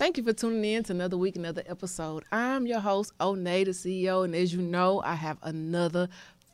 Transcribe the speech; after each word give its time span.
Thank 0.00 0.16
you 0.16 0.24
for 0.24 0.32
tuning 0.32 0.64
in 0.64 0.82
to 0.84 0.94
another 0.94 1.18
week, 1.18 1.36
another 1.36 1.62
episode. 1.66 2.24
I'm 2.32 2.66
your 2.66 2.80
host, 2.80 3.12
Onay, 3.20 3.66
the 3.66 3.72
CEO, 3.72 4.24
and 4.24 4.34
as 4.34 4.50
you 4.50 4.62
know, 4.62 5.02
I 5.04 5.14
have 5.14 5.36
another 5.42 6.08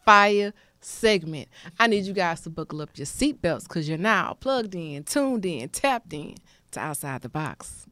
fire 0.05 0.53
segment. 0.81 1.47
I 1.79 1.87
need 1.87 2.07
you 2.07 2.13
guys 2.13 2.41
to 2.41 2.51
buckle 2.51 2.83
up 2.83 2.91
your 2.97 3.07
seatbelts 3.07 3.63
because 3.69 3.89
you're 3.89 3.99
now 3.99 4.37
plugged 4.41 4.75
in, 4.75 5.05
tuned 5.05 5.47
in, 5.47 5.69
tapped 5.69 6.13
in 6.13 6.35
to 6.73 6.81
Outside 6.81 7.23
the 7.23 7.29
Box. 7.29 7.87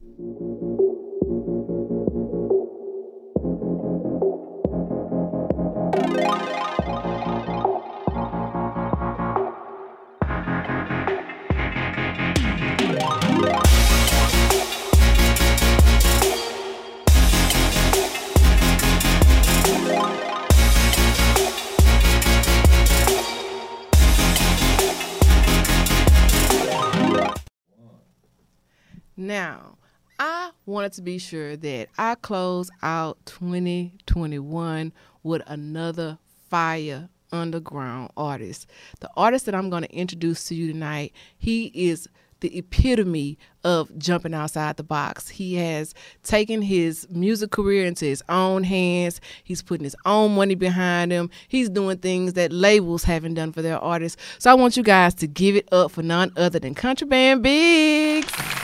Now, 29.17 29.79
I 30.19 30.51
wanted 30.67 30.93
to 30.95 31.03
be 31.03 31.19
sure 31.19 31.57
that 31.57 31.89
I 31.97 32.17
close 32.17 32.71
out 32.83 33.19
2021 33.27 34.93
with 35.23 35.43
another 35.47 36.19
fire 36.51 37.09
underground 37.33 38.11
artist. 38.17 38.67
The 39.01 39.11
artist 39.17 39.47
that 39.47 39.55
I'm 39.55 39.71
going 39.71 39.85
to 39.85 39.95
introduce 39.95 40.45
to 40.45 40.55
you 40.55 40.73
tonight, 40.73 41.13
he 41.37 41.67
is 41.75 42.09
the 42.41 42.59
epitome 42.59 43.39
of 43.63 43.97
jumping 43.97 44.35
outside 44.35 44.77
the 44.77 44.83
box. 44.83 45.29
He 45.29 45.55
has 45.55 45.95
taken 46.23 46.61
his 46.61 47.07
music 47.09 47.51
career 47.51 47.87
into 47.87 48.05
his 48.05 48.23
own 48.29 48.65
hands. 48.65 49.21
He's 49.45 49.63
putting 49.63 49.85
his 49.85 49.97
own 50.05 50.35
money 50.35 50.55
behind 50.55 51.13
him. 51.13 51.31
He's 51.49 51.71
doing 51.71 51.99
things 51.99 52.35
that 52.35 52.53
labels 52.53 53.05
haven't 53.05 53.35
done 53.35 53.53
for 53.53 53.63
their 53.63 53.79
artists. 53.79 54.21
So 54.39 54.51
I 54.51 54.55
want 54.55 54.77
you 54.77 54.83
guys 54.83 55.15
to 55.15 55.27
give 55.27 55.57
it 55.57 55.69
up 55.73 55.93
for 55.93 56.03
none 56.03 56.33
other 56.37 56.59
than 56.59 56.75
Contraband 56.75 57.43
Biggs. 57.43 58.64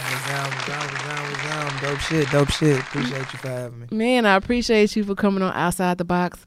Dope 1.80 1.98
shit, 2.00 2.30
dope 2.30 2.50
shit. 2.50 2.78
Appreciate 2.78 3.32
you 3.32 3.38
for 3.38 3.48
having 3.48 3.80
me. 3.80 3.86
Man, 3.90 4.26
I 4.26 4.34
appreciate 4.36 4.94
you 4.96 5.04
for 5.04 5.14
coming 5.14 5.42
on 5.42 5.52
Outside 5.54 5.98
the 5.98 6.04
Box, 6.04 6.44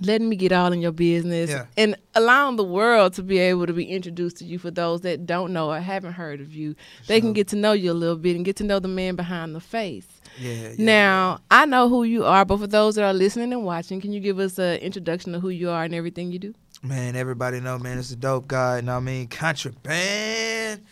letting 0.00 0.28
me 0.28 0.36
get 0.36 0.52
all 0.52 0.72
in 0.72 0.80
your 0.80 0.92
business, 0.92 1.50
Yeah. 1.50 1.66
and 1.76 1.96
allowing 2.14 2.56
the 2.56 2.64
world 2.64 3.14
to 3.14 3.22
be 3.22 3.38
able 3.38 3.66
to 3.66 3.72
be 3.72 3.84
introduced 3.84 4.36
to 4.38 4.44
you 4.44 4.58
for 4.58 4.70
those 4.70 5.00
that 5.02 5.26
don't 5.26 5.52
know 5.52 5.70
or 5.70 5.80
haven't 5.80 6.12
heard 6.12 6.40
of 6.40 6.54
you. 6.54 6.76
They 7.08 7.20
can 7.20 7.32
get 7.32 7.48
to 7.48 7.56
know 7.56 7.72
you 7.72 7.90
a 7.90 7.94
little 7.94 8.16
bit 8.16 8.36
and 8.36 8.44
get 8.44 8.56
to 8.56 8.64
know 8.64 8.78
the 8.78 8.88
man 8.88 9.16
behind 9.16 9.54
the 9.54 9.60
face. 9.60 10.06
Yeah, 10.40 10.52
yeah. 10.52 10.74
Now, 10.78 11.38
I 11.50 11.66
know 11.66 11.88
who 11.88 12.04
you 12.04 12.24
are, 12.24 12.44
but 12.44 12.58
for 12.60 12.66
those 12.66 12.94
that 12.94 13.04
are 13.04 13.12
listening 13.14 13.52
and 13.52 13.64
watching, 13.64 14.00
can 14.00 14.12
you 14.12 14.20
give 14.20 14.38
us 14.38 14.58
an 14.58 14.78
introduction 14.78 15.34
of 15.34 15.42
who 15.42 15.48
you 15.48 15.68
are 15.70 15.84
and 15.84 15.94
everything 15.94 16.30
you 16.32 16.38
do? 16.38 16.54
Man, 16.82 17.16
everybody 17.16 17.60
know, 17.60 17.78
man, 17.78 17.98
it's 17.98 18.10
a 18.10 18.16
dope 18.16 18.46
guy. 18.46 18.76
You 18.76 18.82
know 18.82 18.92
what 18.92 18.98
I 18.98 19.04
mean? 19.04 19.26
Contraband. 19.28 20.82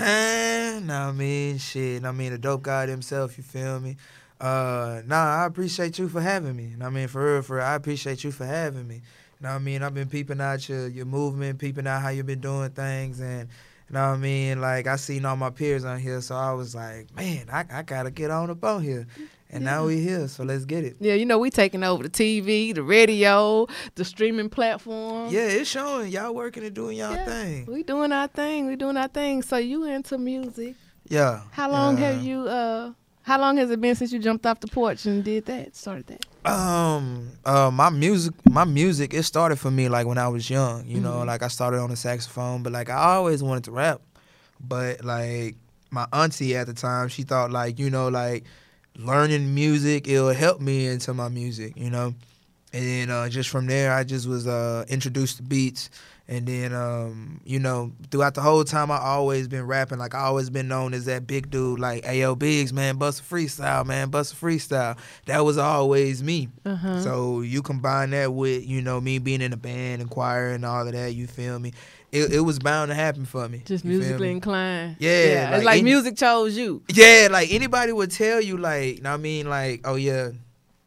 Know 0.00 1.08
I 1.08 1.12
mean? 1.12 1.58
Shit. 1.58 2.04
I 2.04 2.12
mean? 2.12 2.32
The 2.32 2.38
dope 2.38 2.62
guy 2.62 2.86
himself, 2.86 3.36
you 3.36 3.44
feel 3.44 3.80
me? 3.80 3.96
Uh, 4.40 5.02
nah, 5.06 5.42
I 5.42 5.46
appreciate 5.46 5.98
you 5.98 6.08
for 6.08 6.20
having 6.20 6.56
me. 6.56 6.74
I 6.82 6.90
mean? 6.90 7.08
For 7.08 7.34
real, 7.34 7.42
for 7.42 7.56
real, 7.56 7.64
I 7.64 7.74
appreciate 7.74 8.24
you 8.24 8.32
for 8.32 8.44
having 8.44 8.88
me. 8.88 9.02
Know 9.40 9.50
what 9.50 9.56
I 9.56 9.58
mean? 9.58 9.82
I've 9.82 9.92
been 9.92 10.08
peeping 10.08 10.40
out 10.40 10.68
your, 10.68 10.88
your 10.88 11.04
movement, 11.04 11.58
peeping 11.58 11.86
out 11.86 12.00
how 12.00 12.08
you've 12.08 12.24
been 12.24 12.40
doing 12.40 12.70
things, 12.70 13.20
and 13.20 13.48
you 13.88 13.94
know 13.94 14.08
what 14.08 14.14
I 14.14 14.18
mean? 14.18 14.60
Like, 14.60 14.86
I 14.86 14.96
seen 14.96 15.26
all 15.26 15.36
my 15.36 15.50
peers 15.50 15.84
on 15.84 16.00
here, 16.00 16.20
so 16.22 16.34
I 16.34 16.52
was 16.52 16.74
like, 16.74 17.14
man, 17.14 17.48
I, 17.52 17.64
I 17.70 17.82
gotta 17.82 18.10
get 18.10 18.30
on 18.30 18.50
up 18.50 18.64
on 18.64 18.82
here. 18.82 19.06
And 19.54 19.64
now 19.64 19.86
we 19.86 20.00
here, 20.00 20.26
so 20.28 20.42
let's 20.42 20.64
get 20.64 20.84
it. 20.84 20.96
Yeah, 21.00 21.14
you 21.14 21.24
know, 21.24 21.38
we 21.38 21.48
taking 21.48 21.84
over 21.84 22.02
the 22.02 22.10
TV, 22.10 22.74
the 22.74 22.82
radio, 22.82 23.66
the 23.94 24.04
streaming 24.04 24.48
platform. 24.50 25.30
Yeah, 25.32 25.42
it's 25.46 25.70
showing. 25.70 26.10
Y'all 26.10 26.34
working 26.34 26.64
and 26.64 26.74
doing 26.74 26.96
y'all 26.98 27.12
Yeah. 27.14 27.24
thing. 27.24 27.66
We 27.66 27.82
doing 27.84 28.10
our 28.12 28.26
thing. 28.26 28.66
We 28.66 28.74
doing 28.76 28.96
our 28.96 29.08
thing. 29.08 29.42
So 29.42 29.56
you 29.56 29.84
into 29.84 30.18
music? 30.18 30.74
Yeah. 31.08 31.42
How 31.52 31.70
long 31.70 31.96
yeah. 31.98 32.12
have 32.12 32.22
you? 32.22 32.40
uh 32.48 32.92
How 33.22 33.40
long 33.40 33.56
has 33.56 33.70
it 33.70 33.80
been 33.80 33.94
since 33.94 34.12
you 34.12 34.18
jumped 34.18 34.44
off 34.44 34.60
the 34.60 34.66
porch 34.66 35.06
and 35.06 35.24
did 35.24 35.46
that? 35.46 35.74
Started 35.76 36.06
that? 36.08 36.50
Um, 36.50 37.30
uh, 37.46 37.70
my 37.72 37.88
music, 37.88 38.34
my 38.50 38.64
music, 38.64 39.14
it 39.14 39.22
started 39.22 39.56
for 39.58 39.70
me 39.70 39.88
like 39.88 40.06
when 40.06 40.18
I 40.18 40.28
was 40.28 40.50
young. 40.50 40.84
You 40.86 41.00
know, 41.00 41.18
Mhm. 41.22 41.26
like 41.26 41.42
I 41.42 41.48
started 41.48 41.78
on 41.80 41.88
the 41.90 41.96
saxophone, 41.96 42.62
but 42.62 42.72
like 42.72 42.90
I 42.90 43.14
always 43.14 43.42
wanted 43.42 43.64
to 43.64 43.70
rap. 43.72 44.02
But 44.60 45.04
like 45.04 45.56
my 45.90 46.06
auntie 46.12 46.54
at 46.56 46.66
the 46.66 46.74
time, 46.74 47.08
she 47.08 47.22
thought 47.22 47.50
like 47.50 47.78
you 47.78 47.88
know 47.88 48.08
like 48.08 48.44
learning 48.96 49.54
music 49.54 50.06
it'll 50.08 50.32
help 50.32 50.60
me 50.60 50.86
into 50.86 51.14
my 51.14 51.28
music. 51.28 51.74
You 51.76 51.90
know, 51.90 52.14
and 52.72 52.84
then 52.84 53.10
uh, 53.10 53.28
just 53.28 53.50
from 53.50 53.66
there, 53.66 53.92
I 53.92 54.04
just 54.04 54.28
was 54.28 54.46
uh, 54.46 54.84
introduced 54.88 55.38
to 55.38 55.42
beats. 55.42 55.90
And 56.26 56.46
then, 56.46 56.72
um, 56.72 57.42
you 57.44 57.58
know, 57.58 57.92
throughout 58.10 58.32
the 58.32 58.40
whole 58.40 58.64
time, 58.64 58.90
I 58.90 58.96
always 58.96 59.46
been 59.46 59.66
rapping. 59.66 59.98
Like 59.98 60.14
I 60.14 60.20
always 60.20 60.48
been 60.48 60.68
known 60.68 60.94
as 60.94 61.04
that 61.04 61.26
big 61.26 61.50
dude, 61.50 61.78
like 61.78 62.02
Ayo 62.04 62.38
Biggs, 62.38 62.72
man, 62.72 62.96
bust 62.96 63.20
a 63.20 63.22
freestyle, 63.22 63.84
man, 63.84 64.08
bust 64.08 64.32
a 64.32 64.36
freestyle. 64.36 64.96
That 65.26 65.44
was 65.44 65.58
always 65.58 66.22
me. 66.22 66.48
Uh 66.64 66.76
huh. 66.76 67.00
So 67.02 67.40
you 67.42 67.60
combine 67.60 68.10
that 68.10 68.32
with, 68.32 68.66
you 68.66 68.80
know, 68.80 69.02
me 69.02 69.18
being 69.18 69.42
in 69.42 69.52
a 69.52 69.58
band 69.58 70.00
and 70.00 70.10
choir 70.10 70.48
and 70.52 70.64
all 70.64 70.86
of 70.86 70.94
that, 70.94 71.14
you 71.14 71.26
feel 71.26 71.58
me? 71.58 71.74
It, 72.14 72.32
it 72.32 72.40
was 72.40 72.60
bound 72.60 72.90
to 72.90 72.94
happen 72.94 73.24
for 73.24 73.48
me. 73.48 73.62
Just 73.64 73.84
musically 73.84 74.30
inclined. 74.30 74.96
Yeah, 75.00 75.10
it's 75.10 75.52
like 75.52 75.64
like 75.64 75.74
any- 75.80 75.90
music 75.90 76.16
chose 76.16 76.56
you. 76.56 76.80
Yeah, 76.88 77.26
like 77.28 77.52
anybody 77.52 77.90
would 77.90 78.12
tell 78.12 78.40
you, 78.40 78.56
like, 78.56 79.02
know 79.02 79.10
what 79.10 79.14
I 79.14 79.22
mean, 79.22 79.48
like, 79.48 79.80
oh 79.84 79.96
yeah, 79.96 80.30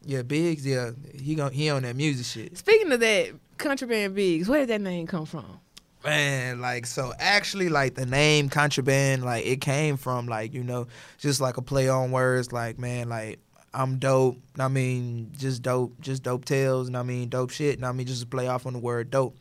yeah, 0.06 0.22
Biggs, 0.22 0.66
yeah, 0.66 0.92
he 1.22 1.36
gon' 1.36 1.52
he 1.52 1.70
on 1.70 1.84
that 1.84 1.98
music 1.98 2.26
shit. 2.26 2.58
Speaking 2.58 2.90
of 2.94 3.02
that, 3.02 3.32
Contraband 3.58 4.16
Biggs, 4.16 4.48
where 4.48 4.62
did 4.62 4.70
that 4.70 4.80
name 4.80 5.06
come 5.06 5.26
from? 5.26 5.60
Man, 6.06 6.62
like 6.62 6.86
so 6.86 7.12
actually 7.20 7.68
like 7.68 7.96
the 7.96 8.06
name 8.06 8.48
contraband, 8.48 9.26
like 9.26 9.46
it 9.46 9.60
came 9.60 9.98
from 9.98 10.28
like, 10.28 10.54
you 10.54 10.64
know, 10.64 10.88
just 11.18 11.42
like 11.42 11.58
a 11.58 11.62
play 11.62 11.90
on 11.90 12.12
words, 12.12 12.54
like, 12.54 12.80
man, 12.80 13.10
like 13.10 13.40
I'm 13.74 13.98
dope. 13.98 14.38
I 14.58 14.70
mean, 14.70 15.32
just 15.38 15.62
dope, 15.62 16.00
just 16.00 16.24
dope 16.24 16.46
tales, 16.46 16.88
and 16.88 16.96
I 16.96 17.04
mean 17.04 17.28
dope 17.28 17.50
shit, 17.50 17.76
and 17.76 17.86
I 17.86 17.92
mean 17.92 18.08
just 18.08 18.22
to 18.22 18.28
play 18.28 18.48
off 18.48 18.66
on 18.66 18.72
the 18.72 18.80
word 18.80 19.12
dope. 19.12 19.36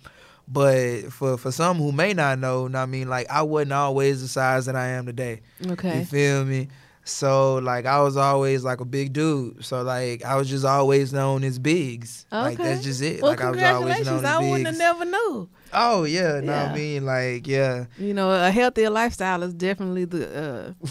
But 0.48 1.12
for 1.12 1.36
for 1.36 1.50
some 1.50 1.76
who 1.78 1.90
may 1.92 2.12
not 2.14 2.38
know, 2.38 2.68
I 2.74 2.86
mean 2.86 3.08
like 3.08 3.28
I 3.30 3.42
wasn't 3.42 3.72
always 3.72 4.22
the 4.22 4.28
size 4.28 4.66
that 4.66 4.76
I 4.76 4.88
am 4.88 5.06
today. 5.06 5.40
Okay. 5.66 6.00
You 6.00 6.04
feel 6.04 6.44
me? 6.44 6.68
So 7.04 7.56
like 7.56 7.86
I 7.86 8.00
was 8.00 8.16
always 8.16 8.64
like 8.64 8.80
a 8.80 8.84
big 8.84 9.12
dude. 9.12 9.64
So 9.64 9.82
like 9.82 10.24
I 10.24 10.36
was 10.36 10.48
just 10.48 10.64
always 10.64 11.12
known 11.12 11.44
as 11.44 11.58
Biggs. 11.58 12.26
Like 12.32 12.54
Okay. 12.60 12.68
that's 12.70 12.82
just 12.84 13.02
it. 13.02 13.22
Well, 13.22 13.32
like 13.32 13.40
I 13.40 13.50
was 13.50 13.62
always 13.62 14.06
known 14.06 14.18
as 14.18 14.24
I 14.24 14.38
wouldn't 14.38 14.66
have 14.66 14.76
never 14.78 15.04
knew. 15.04 15.48
Oh 15.72 16.04
yeah, 16.04 16.40
no, 16.40 16.52
Yeah. 16.52 16.70
I 16.70 16.74
mean 16.74 17.04
like 17.06 17.46
yeah. 17.46 17.86
You 17.98 18.14
know, 18.14 18.30
a 18.30 18.50
healthier 18.50 18.90
lifestyle 18.90 19.42
is 19.42 19.52
definitely 19.54 20.04
the 20.04 20.74
uh, 20.82 20.88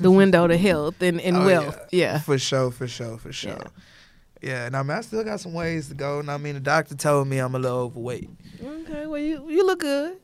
the 0.00 0.10
window 0.10 0.46
to 0.46 0.56
health 0.56 1.00
and, 1.02 1.20
and 1.20 1.36
Oh, 1.42 1.44
wealth. 1.46 1.78
Yeah. 1.92 2.20
For 2.20 2.38
sure, 2.38 2.70
for 2.70 2.86
sure, 2.88 3.18
for 3.18 3.32
sure. 3.32 3.52
Yeah, 3.52 3.68
and 4.46 4.76
I 4.76 4.82
mean 4.82 4.96
I 4.96 5.00
still 5.00 5.24
got 5.24 5.40
some 5.40 5.52
ways 5.54 5.88
to 5.88 5.94
go. 5.94 6.20
And 6.20 6.30
I 6.30 6.36
mean 6.36 6.54
the 6.54 6.60
doctor 6.60 6.94
told 6.94 7.28
me 7.28 7.38
I'm 7.38 7.54
a 7.54 7.58
little 7.58 7.78
overweight. 7.78 8.30
Okay. 8.62 9.06
Well, 9.06 9.20
you 9.20 9.48
you 9.48 9.66
look 9.66 9.80
good. 9.80 10.16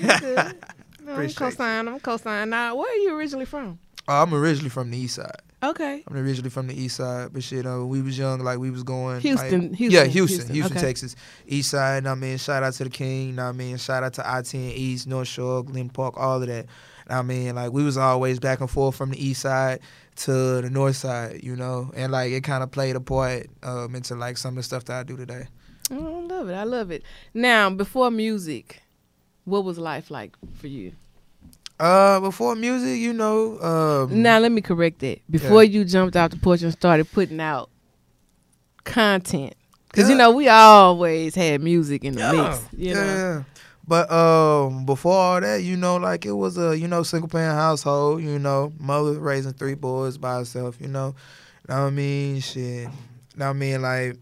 You 0.00 0.06
look 0.06 0.20
good. 0.20 0.64
No, 1.00 1.14
I'm 1.14 1.30
co-sign. 1.32 1.88
I'm 1.88 1.98
co-sign. 2.00 2.50
Now, 2.50 2.76
where 2.76 2.92
are 2.92 2.96
you 2.96 3.16
originally 3.16 3.46
from? 3.46 3.78
Oh, 4.08 4.22
I'm 4.22 4.34
originally 4.34 4.68
from 4.68 4.90
the 4.90 4.98
east 4.98 5.14
side. 5.14 5.40
Okay. 5.62 6.04
I'm 6.06 6.16
originally 6.16 6.50
from 6.50 6.66
the 6.66 6.78
east 6.78 6.96
side, 6.96 7.30
but 7.32 7.42
shit, 7.42 7.64
uh, 7.66 7.82
we 7.86 8.02
was 8.02 8.18
young, 8.18 8.40
like 8.40 8.58
we 8.58 8.70
was 8.70 8.82
going. 8.82 9.20
Houston, 9.20 9.68
like- 9.70 9.78
Houston, 9.78 9.90
yeah, 9.90 10.04
Houston, 10.04 10.36
Houston, 10.36 10.54
Houston, 10.54 10.76
okay. 10.76 10.86
Texas, 10.86 11.16
east 11.46 11.70
side. 11.70 12.06
I 12.06 12.14
mean, 12.14 12.36
shout 12.36 12.62
out 12.62 12.74
to 12.74 12.84
the 12.84 12.90
King. 12.90 13.38
I 13.38 13.52
mean, 13.52 13.78
shout 13.78 14.02
out 14.04 14.12
to 14.14 14.28
I-10 14.30 14.54
East, 14.76 15.06
North 15.06 15.28
Shore, 15.28 15.64
Glen 15.64 15.88
Park, 15.88 16.14
all 16.18 16.42
of 16.42 16.46
that. 16.46 16.66
I 17.08 17.22
mean, 17.22 17.54
like 17.54 17.72
we 17.72 17.82
was 17.82 17.96
always 17.96 18.38
back 18.38 18.60
and 18.60 18.70
forth 18.70 18.96
from 18.96 19.10
the 19.10 19.24
east 19.24 19.42
side 19.42 19.80
to 20.16 20.60
the 20.60 20.70
north 20.70 20.96
side, 20.96 21.40
you 21.42 21.56
know, 21.56 21.90
and 21.94 22.12
like 22.12 22.32
it 22.32 22.42
kind 22.44 22.62
of 22.62 22.70
played 22.70 22.96
a 22.96 23.00
part 23.00 23.46
um, 23.62 23.94
into 23.94 24.14
like 24.14 24.36
some 24.36 24.50
of 24.50 24.56
the 24.56 24.62
stuff 24.62 24.84
that 24.86 25.00
I 25.00 25.02
do 25.04 25.16
today. 25.16 25.46
Oh, 25.90 26.18
I 26.18 26.26
love 26.26 26.48
it. 26.48 26.54
I 26.54 26.64
love 26.64 26.90
it. 26.90 27.02
Now, 27.32 27.70
before 27.70 28.10
music, 28.10 28.82
what 29.44 29.64
was 29.64 29.78
life 29.78 30.10
like 30.10 30.36
for 30.56 30.66
you? 30.66 30.92
Uh, 31.80 32.18
before 32.20 32.56
music, 32.56 32.98
you 32.98 33.12
know, 33.12 33.58
um, 33.60 34.22
Now, 34.22 34.40
let 34.40 34.50
me 34.50 34.60
correct 34.60 34.98
that. 34.98 35.20
Before 35.30 35.62
you 35.62 35.84
jumped 35.84 36.16
out 36.16 36.32
the 36.32 36.36
porch 36.36 36.62
and 36.62 36.72
started 36.72 37.10
putting 37.12 37.40
out 37.40 37.70
content, 38.82 39.54
because 39.88 40.10
you 40.10 40.16
know 40.16 40.32
we 40.32 40.48
always 40.48 41.34
had 41.36 41.60
music 41.60 42.04
in 42.04 42.14
the 42.14 42.20
yeah, 42.20 42.32
mix. 42.32 42.64
You 42.76 42.88
yeah, 42.88 42.94
know, 42.94 43.04
yeah. 43.04 43.42
But 43.88 44.12
um, 44.12 44.84
before 44.84 45.14
all 45.14 45.40
that, 45.40 45.62
you 45.62 45.76
know, 45.76 45.96
like 45.96 46.26
it 46.26 46.32
was 46.32 46.58
a 46.58 46.78
you 46.78 46.86
know 46.86 47.02
single 47.02 47.28
parent 47.28 47.58
household. 47.58 48.22
You 48.22 48.38
know, 48.38 48.72
mother 48.78 49.18
raising 49.18 49.54
three 49.54 49.74
boys 49.74 50.18
by 50.18 50.36
herself. 50.36 50.80
You 50.80 50.88
know, 50.88 51.14
know 51.68 51.82
what 51.82 51.86
I 51.86 51.90
mean 51.90 52.40
shit. 52.40 52.88
Know 53.34 53.46
what 53.46 53.50
I 53.50 53.52
mean 53.54 53.82
like 53.82 54.16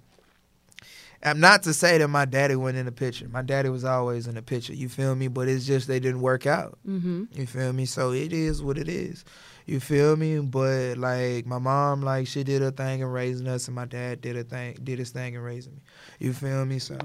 I'm 1.27 1.41
not 1.41 1.65
to 1.65 1.75
say 1.75 1.99
that 1.99 2.09
my 2.09 2.25
daddy 2.25 2.55
wasn't 2.55 2.79
in 2.79 2.87
the 2.87 2.93
picture. 2.93 3.29
My 3.29 3.43
daddy 3.43 3.69
was 3.69 3.85
always 3.85 4.29
in 4.29 4.37
the 4.37 4.43
picture. 4.43 4.73
You 4.73 4.89
feel 4.89 5.15
me? 5.17 5.27
But 5.27 5.49
it's 5.49 5.67
just 5.67 5.89
they 5.89 5.99
didn't 5.99 6.21
work 6.21 6.47
out. 6.47 6.79
Mm-hmm. 6.87 7.25
You 7.33 7.47
feel 7.47 7.73
me? 7.73 7.85
So 7.87 8.13
it 8.13 8.33
is 8.33 8.63
what 8.63 8.79
it 8.79 8.89
is. 8.89 9.25
You 9.67 9.81
feel 9.81 10.15
me? 10.15 10.39
But 10.39 10.99
like 10.99 11.45
my 11.45 11.59
mom, 11.59 12.03
like 12.03 12.29
she 12.29 12.45
did 12.45 12.63
her 12.63 12.71
thing 12.71 13.01
in 13.01 13.07
raising 13.07 13.49
us, 13.49 13.67
and 13.67 13.75
my 13.75 13.87
dad 13.87 14.21
did 14.21 14.37
a 14.37 14.45
thing, 14.45 14.79
did 14.85 15.01
his 15.01 15.11
thing 15.11 15.35
in 15.35 15.41
raising 15.41 15.75
me. 15.75 15.81
You 16.21 16.33
feel 16.33 16.65
me? 16.65 16.79
So 16.79 16.97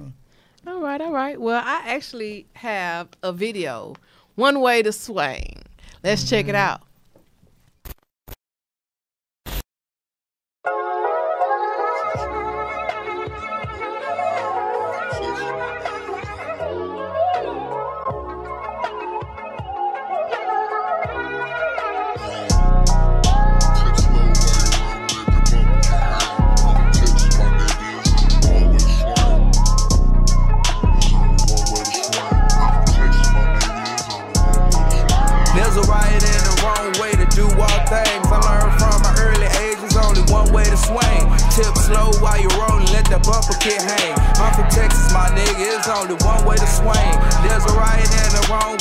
All 0.67 0.79
right, 0.79 1.01
all 1.01 1.11
right. 1.11 1.41
Well, 1.41 1.61
I 1.63 1.81
actually 1.85 2.45
have 2.53 3.07
a 3.23 3.33
video, 3.33 3.95
one 4.35 4.61
way 4.61 4.83
to 4.83 4.91
swing. 4.91 5.63
Let's 6.03 6.29
check 6.29 6.45
it 6.45 6.49
mm-hmm. 6.49 6.55
out. 6.55 6.81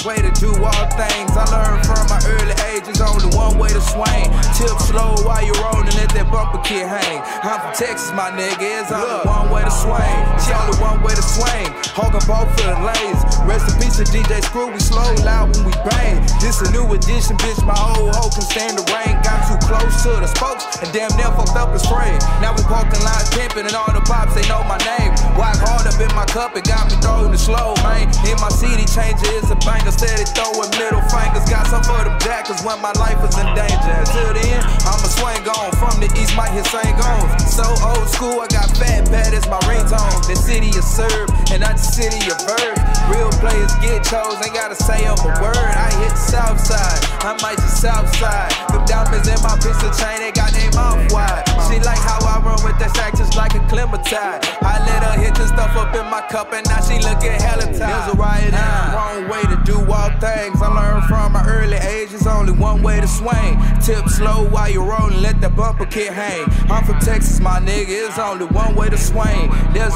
Way 0.04 0.16
to 0.22 0.30
do 0.38 0.54
all 0.54 0.86
things. 0.94 1.30
I 1.34 1.44
learned 1.50 1.84
from 1.86 2.06
my 2.08 2.20
early 2.26 2.54
there's 2.84 3.00
only 3.00 3.28
one 3.36 3.58
way 3.58 3.68
to 3.68 3.80
swing. 3.80 4.28
Tip 4.56 4.76
slow 4.88 5.16
while 5.26 5.44
you're 5.44 5.56
rolling, 5.60 5.92
let 5.96 6.10
that 6.16 6.28
bumper 6.30 6.60
kid 6.64 6.86
hang. 6.88 7.20
I'm 7.44 7.60
from 7.60 7.74
Texas, 7.74 8.12
my 8.12 8.30
nigga, 8.32 8.80
it's 8.80 8.92
only 8.92 9.20
one 9.26 9.50
way 9.50 9.62
to 9.64 9.72
swing. 9.72 10.18
It's 10.36 10.48
only 10.50 10.76
one 10.80 11.02
way 11.02 11.14
to 11.14 11.24
swing. 11.24 11.68
Hogan 11.92 12.24
both 12.24 12.48
for 12.56 12.66
the 12.68 12.78
lanes. 12.80 13.20
Rest 13.44 13.68
in 13.68 13.74
peace 13.80 13.96
to 14.00 14.06
DJ 14.08 14.40
Screw, 14.44 14.72
we 14.72 14.80
slow 14.80 15.08
loud 15.24 15.56
when 15.56 15.68
we 15.68 15.74
bang. 15.88 16.22
This 16.40 16.60
a 16.60 16.68
new 16.72 16.86
edition, 16.92 17.36
bitch. 17.40 17.60
My 17.66 17.76
old 17.76 18.14
hoe 18.16 18.30
can 18.32 18.46
stand 18.46 18.78
the 18.78 18.84
rain. 18.92 19.20
Got 19.20 19.44
too 19.48 19.58
close 19.66 20.02
to 20.04 20.16
the 20.20 20.28
spokes 20.28 20.64
and 20.80 20.88
damn 20.92 21.12
near 21.16 21.30
fucked 21.36 21.56
up 21.56 21.72
his 21.72 21.84
frame. 21.84 22.18
Now 22.40 22.56
we 22.56 22.62
walking 22.70 23.02
lines 23.04 23.28
pimping 23.30 23.66
and 23.66 23.76
all 23.76 23.92
the 23.92 24.00
pops, 24.00 24.34
they 24.34 24.46
know 24.48 24.64
my 24.64 24.78
name. 24.86 25.12
Walk 25.36 25.58
hard 25.60 25.84
up 25.86 25.98
in 26.00 26.10
my 26.16 26.24
cup, 26.24 26.56
it 26.56 26.64
got 26.64 26.88
me 26.88 26.96
throwing 27.04 27.32
the 27.32 27.38
slow, 27.38 27.74
man. 27.84 28.08
In 28.24 28.36
my 28.40 28.48
CD 28.48 28.86
changer 28.88 29.28
is 29.36 29.50
a 29.50 29.58
banger, 29.66 29.92
steady 29.92 30.24
throwing 30.32 30.70
middle 30.80 31.02
fingers. 31.12 31.44
Got 31.50 31.66
some 31.68 31.84
for 31.84 32.00
them 32.04 32.16
jackers 32.20 32.62
when 32.70 32.82
my 32.82 32.92
life 32.92 33.20
was 33.20 33.34
in 33.38 33.46
danger. 33.54 33.94
Until 33.98 34.30
then, 34.34 34.62
I'ma 34.86 35.08
swing 35.10 35.42
on. 35.58 35.70
From 35.74 35.98
the 35.98 36.06
east, 36.14 36.30
hit 36.54 36.66
sing 36.66 36.94
on. 37.02 37.38
So 37.40 37.66
old 37.82 38.08
school, 38.08 38.40
I 38.40 38.46
got 38.46 38.70
Fat 38.76 39.10
Pat 39.10 39.34
as 39.34 39.48
my 39.48 39.58
ringtone. 39.66 40.26
The 40.26 40.36
city 40.36 40.68
is 40.68 40.86
served, 40.86 41.32
and 41.50 41.62
not 41.62 41.76
the 41.76 41.82
city 41.82 42.22
of 42.30 42.38
verb. 42.46 42.79
Real 43.10 43.30
players 43.42 43.74
get 43.82 44.04
chose, 44.04 44.38
ain't 44.44 44.54
gotta 44.54 44.74
say 44.74 45.06
I'm 45.06 45.18
a 45.18 45.30
word. 45.42 45.56
I 45.56 45.90
hit 45.98 46.14
the 46.14 46.24
south 46.30 46.60
side, 46.60 47.00
I 47.26 47.36
might 47.42 47.58
just 47.58 47.82
south 47.82 48.08
side. 48.16 48.50
Them 48.70 48.84
diamonds 48.86 49.26
in 49.26 49.40
my 49.42 49.58
pistol 49.58 49.90
chain, 49.90 50.20
they 50.20 50.32
got 50.32 50.52
their 50.52 50.70
mouth 50.72 51.12
wide. 51.12 51.42
She 51.68 51.78
like 51.80 51.98
how 51.98 52.22
I 52.22 52.38
run 52.40 52.62
with 52.64 52.78
that 52.78 52.94
sack 52.96 53.16
just 53.16 53.36
like 53.36 53.54
a 53.54 53.62
clementine. 53.66 54.40
I 54.62 54.78
let 54.86 55.02
her 55.02 55.16
hit 55.20 55.34
the 55.34 55.46
stuff 55.46 55.74
up 55.76 55.94
in 55.94 56.06
my 56.10 56.22
cup, 56.30 56.52
and 56.52 56.66
now 56.68 56.80
she 56.80 56.98
looking 57.02 57.32
hella 57.32 57.66
tired. 57.66 57.78
There's 57.78 58.14
a 58.14 58.16
right 58.16 58.46
and 58.46 58.94
wrong 58.94 59.28
way 59.28 59.42
to 59.50 59.58
do 59.64 59.76
all 59.90 60.10
things. 60.20 60.62
I 60.62 60.68
learned 60.68 61.04
from 61.06 61.32
my 61.32 61.44
early 61.46 61.76
age, 61.76 62.12
it's 62.12 62.26
only 62.26 62.52
one 62.52 62.82
way 62.82 63.00
to 63.00 63.08
swing. 63.08 63.58
Tip 63.82 64.08
slow 64.08 64.46
while 64.48 64.70
you're 64.70 64.84
rolling, 64.84 65.20
let 65.22 65.40
the 65.40 65.48
bumper 65.48 65.86
kit 65.86 66.12
hang. 66.12 66.44
I'm 66.70 66.84
from 66.84 66.98
Texas, 67.00 67.40
my 67.40 67.58
nigga, 67.58 68.08
it's 68.08 68.18
only 68.18 68.46
one 68.46 68.74
way 68.74 68.88
to 68.88 68.98
swing. 68.98 69.50
There's 69.72 69.89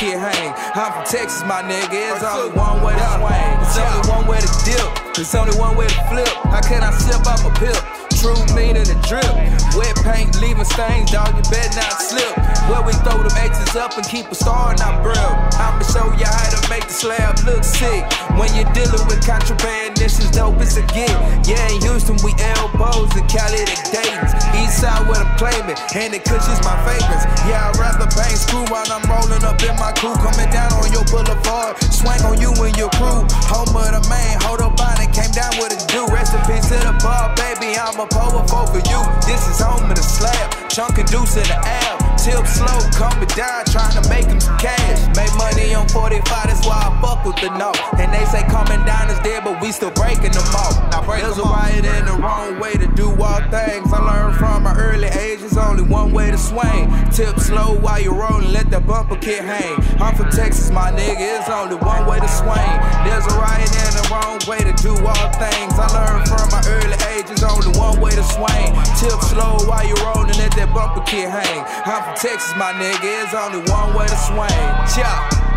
kit 0.00 0.18
hang. 0.18 0.54
I'm 0.74 0.92
from 0.92 1.04
Texas, 1.04 1.44
my 1.44 1.60
nigga, 1.60 2.16
it's 2.16 2.24
only 2.24 2.56
one 2.56 2.82
way 2.82 2.94
to 2.96 3.06
swing. 3.20 3.60
It's 3.60 3.76
only 3.76 4.08
one 4.08 4.26
way 4.26 4.40
to 4.40 4.50
dip, 4.64 5.18
it's 5.20 5.34
only 5.34 5.56
one 5.58 5.76
way 5.76 5.86
to 5.86 6.00
flip. 6.08 6.28
How 6.48 6.62
can 6.62 6.82
I 6.82 6.90
sip 6.96 7.26
out 7.26 7.44
my 7.44 7.52
pip? 7.60 7.99
True 8.20 8.36
meaning 8.52 8.84
the 8.84 9.00
drip. 9.08 9.32
Wet 9.72 9.96
paint 10.04 10.36
leaving 10.44 10.68
stains, 10.68 11.08
dog, 11.08 11.32
you 11.32 11.44
better 11.48 11.72
not 11.72 11.96
slip. 12.04 12.36
Where 12.68 12.84
we 12.84 12.92
throw 13.00 13.16
them 13.16 13.32
X's 13.32 13.72
up 13.80 13.96
and 13.96 14.04
keep 14.04 14.28
a 14.28 14.36
star 14.36 14.76
in 14.76 14.80
our 14.84 15.00
grill. 15.00 15.32
I'ma 15.56 15.80
show 15.88 16.04
you 16.20 16.28
how 16.28 16.52
to 16.52 16.60
make 16.68 16.84
the 16.84 16.92
slab 16.92 17.40
look 17.48 17.64
sick. 17.64 18.04
When 18.36 18.52
you're 18.52 18.68
dealing 18.76 19.00
with 19.08 19.24
contraband, 19.24 19.96
this 19.96 20.20
is 20.20 20.28
dope 20.36 20.60
as 20.60 20.76
a 20.76 20.84
get. 20.92 21.08
Yeah, 21.48 21.64
in 21.72 21.80
Houston, 21.80 22.20
we 22.20 22.36
elbows 22.36 23.08
and 23.16 23.24
Cali 23.24 23.64
the 23.64 23.76
Dayton's. 23.88 24.36
East 24.52 24.84
side 24.84 25.00
where 25.08 25.16
I'm 25.16 25.32
claiming, 25.40 25.80
and 25.96 26.12
the 26.12 26.20
Cushion's 26.20 26.60
my 26.60 26.76
favorites. 26.84 27.24
Yeah, 27.48 27.72
I'd 27.72 27.80
rather 27.80 28.04
bang 28.12 28.36
screw 28.36 28.68
while 28.68 28.84
I'm 28.92 29.00
rolling 29.08 29.48
up 29.48 29.64
in 29.64 29.72
my 29.80 29.96
crew. 29.96 30.12
Coming 30.20 30.52
down 30.52 30.76
on 30.76 30.92
your 30.92 31.08
boulevard, 31.08 31.80
swing 31.88 32.20
on 32.28 32.36
you 32.36 32.52
and 32.52 32.76
your 32.76 32.92
crew. 33.00 33.24
Home 33.48 33.72
of 33.72 33.96
the 33.96 34.04
man, 34.12 34.36
hold 34.44 34.60
up 34.60 34.76
on 34.76 35.00
it, 35.00 35.08
came 35.16 35.32
down 35.32 35.56
with 35.56 35.72
a 35.72 35.80
do. 35.88 36.04
Rest 36.12 36.36
in 36.36 36.44
peace 36.44 36.68
to 36.68 36.76
the 36.84 36.92
bar, 37.00 37.32
baby. 37.40 37.80
I'm 37.80 37.96
a 37.96 38.09
power 38.10 38.66
for 38.66 38.78
you. 38.90 39.00
This 39.26 39.48
is 39.48 39.60
home 39.60 39.90
of 39.90 39.96
the 39.96 40.02
slab, 40.02 40.68
chunk 40.68 40.98
and 40.98 41.08
deuce 41.08 41.36
in 41.36 41.44
the 41.44 41.66
air. 41.66 41.79
Tip 42.20 42.46
slow, 42.46 42.78
coming 42.92 43.28
down, 43.32 43.64
trying 43.64 43.96
to 43.96 44.06
make 44.10 44.28
some 44.28 44.58
cash. 44.58 45.00
Make 45.16 45.32
money 45.40 45.72
on 45.72 45.88
45, 45.88 46.20
that's 46.28 46.66
why 46.66 46.76
I 46.76 47.00
fuck 47.00 47.24
with 47.24 47.36
the 47.40 47.48
note. 47.56 47.80
And 47.96 48.12
they 48.12 48.26
say 48.26 48.42
coming 48.52 48.84
down 48.84 49.08
is 49.08 49.18
dead, 49.20 49.42
but 49.42 49.56
we 49.62 49.72
still 49.72 49.90
breaking 49.92 50.32
them 50.32 50.44
off. 50.52 50.76
Now 50.92 51.00
There's 51.00 51.38
a 51.38 51.42
right 51.42 51.80
and 51.82 52.08
a 52.08 52.16
wrong 52.20 52.60
way 52.60 52.74
to 52.74 52.86
do 52.92 53.08
all 53.08 53.40
things. 53.48 53.90
I 53.90 54.04
learned 54.04 54.36
from 54.36 54.64
my 54.64 54.76
early 54.76 55.08
age, 55.08 55.40
there's 55.40 55.56
only 55.56 55.82
one 55.82 56.12
way 56.12 56.30
to 56.30 56.36
swing. 56.36 56.92
Tip 57.10 57.40
slow 57.40 57.80
while 57.80 57.98
you're 57.98 58.12
rolling, 58.12 58.52
let 58.52 58.70
the 58.70 58.80
bumper 58.80 59.16
kit 59.16 59.42
hang. 59.42 59.80
I'm 59.98 60.14
from 60.14 60.28
Texas, 60.28 60.70
my 60.70 60.92
nigga, 60.92 61.40
it's 61.40 61.48
only 61.48 61.76
one 61.76 62.04
way 62.04 62.20
to 62.20 62.28
swing. 62.28 62.76
There's 63.08 63.24
a 63.32 63.34
right 63.40 63.64
and 63.64 63.96
a 63.96 64.04
wrong 64.12 64.36
way 64.44 64.60
to 64.60 64.76
do 64.76 64.92
all 64.92 65.28
things. 65.40 65.72
I 65.72 65.88
learned 65.96 66.28
from 66.28 66.52
my 66.52 66.60
early 66.68 67.00
age, 67.16 67.32
there's 67.32 67.44
only 67.44 67.72
one 67.80 67.98
way 67.98 68.12
to 68.12 68.24
swing. 68.36 68.76
Tip 69.00 69.16
slow 69.24 69.56
while 69.64 69.88
you're 69.88 70.04
rolling, 70.12 70.36
let 70.36 70.52
that 70.60 70.68
bumper 70.76 71.00
kit 71.08 71.30
hang. 71.32 71.64
I'm 71.88 72.09
Texas, 72.16 72.52
my 72.56 72.72
nigga, 72.72 73.24
it's 73.24 73.34
only 73.34 73.58
one 73.70 73.94
way 73.94 74.06
to 74.06 74.16
swing. 74.16 74.48
Chop. 74.94 75.49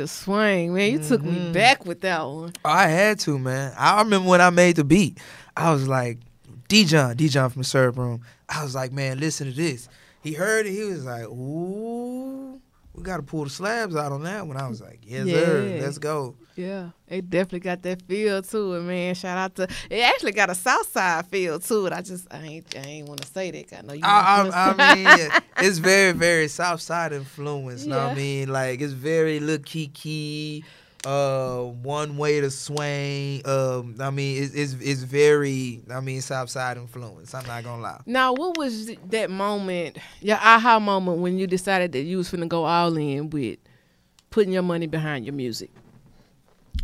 To 0.00 0.08
swing, 0.08 0.72
man. 0.72 0.92
You 0.92 0.98
took 0.98 1.22
me 1.22 1.32
mm-hmm. 1.32 1.52
back 1.52 1.84
with 1.84 2.00
that 2.00 2.22
one. 2.22 2.54
I 2.64 2.86
had 2.86 3.18
to, 3.20 3.38
man. 3.38 3.74
I 3.76 4.00
remember 4.00 4.30
when 4.30 4.40
I 4.40 4.48
made 4.48 4.76
the 4.76 4.84
beat. 4.84 5.18
I 5.54 5.72
was 5.72 5.86
like, 5.86 6.20
D 6.68 6.86
John, 6.86 7.16
D 7.16 7.28
John 7.28 7.50
from 7.50 7.60
the 7.60 7.68
Syrup 7.68 7.98
Room. 7.98 8.22
I 8.48 8.62
was 8.62 8.74
like, 8.74 8.92
man, 8.92 9.20
listen 9.20 9.48
to 9.48 9.52
this. 9.52 9.90
He 10.22 10.32
heard 10.32 10.64
it. 10.64 10.72
He 10.72 10.84
was 10.84 11.04
like, 11.04 11.24
ooh, 11.24 12.58
we 12.94 13.02
got 13.02 13.18
to 13.18 13.22
pull 13.22 13.44
the 13.44 13.50
slabs 13.50 13.94
out 13.94 14.10
on 14.10 14.22
that 14.22 14.46
one. 14.46 14.56
I 14.56 14.68
was 14.68 14.80
like, 14.80 15.00
yes, 15.02 15.26
sir. 15.26 15.66
Yeah. 15.66 15.82
Let's 15.82 15.98
go. 15.98 16.34
Yeah, 16.60 16.90
it 17.08 17.30
definitely 17.30 17.60
got 17.60 17.80
that 17.84 18.02
feel 18.02 18.42
to 18.42 18.74
it, 18.74 18.82
man. 18.82 19.14
Shout 19.14 19.38
out 19.38 19.54
to 19.54 19.62
it. 19.88 20.00
Actually 20.02 20.32
got 20.32 20.50
a 20.50 20.54
South 20.54 20.90
Side 20.90 21.26
feel 21.28 21.58
to 21.58 21.86
it. 21.86 21.92
I 21.94 22.02
just 22.02 22.26
I 22.30 22.42
ain't 22.42 22.76
I 22.76 22.80
ain't 22.80 23.08
want 23.08 23.22
to 23.22 23.26
say 23.26 23.50
that. 23.50 23.78
I 23.78 23.80
know 23.80 23.94
you. 23.94 24.02
I, 24.04 24.50
I, 24.52 24.70
I 24.70 24.94
mean, 24.94 25.04
yeah, 25.04 25.38
it's 25.56 25.78
very, 25.78 26.12
very 26.12 26.48
South 26.48 26.82
Side 26.82 27.14
influence. 27.14 27.86
Know 27.86 27.96
what 27.96 28.12
I 28.12 28.14
mean? 28.14 28.52
Like, 28.52 28.82
it's 28.82 28.92
very 28.92 29.40
Lil 29.40 29.60
Keke, 29.60 30.62
uh, 31.06 31.62
one 31.62 32.18
way 32.18 32.42
to 32.42 32.50
swing. 32.50 33.40
Um, 33.46 33.96
I 33.98 34.10
mean, 34.10 34.42
it's, 34.42 34.54
it's 34.54 34.74
it's 34.74 35.02
very, 35.02 35.80
I 35.90 36.00
mean, 36.00 36.20
South 36.20 36.50
Side 36.50 36.76
influence. 36.76 37.32
I'm 37.34 37.46
not 37.46 37.64
gonna 37.64 37.80
lie. 37.80 38.02
Now, 38.04 38.34
what 38.34 38.58
was 38.58 38.94
that 39.08 39.30
moment, 39.30 39.96
your 40.20 40.36
aha 40.36 40.78
moment 40.78 41.20
when 41.20 41.38
you 41.38 41.46
decided 41.46 41.92
that 41.92 42.02
you 42.02 42.18
was 42.18 42.30
gonna 42.30 42.46
go 42.46 42.64
all 42.64 42.94
in 42.98 43.30
with 43.30 43.58
putting 44.28 44.52
your 44.52 44.62
money 44.62 44.86
behind 44.86 45.24
your 45.24 45.34
music? 45.34 45.70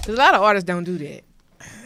Because 0.07 0.19
a 0.19 0.23
lot 0.23 0.35
of 0.35 0.43
artists 0.43 0.67
don't 0.67 0.85
do 0.85 0.97
that. 0.99 1.23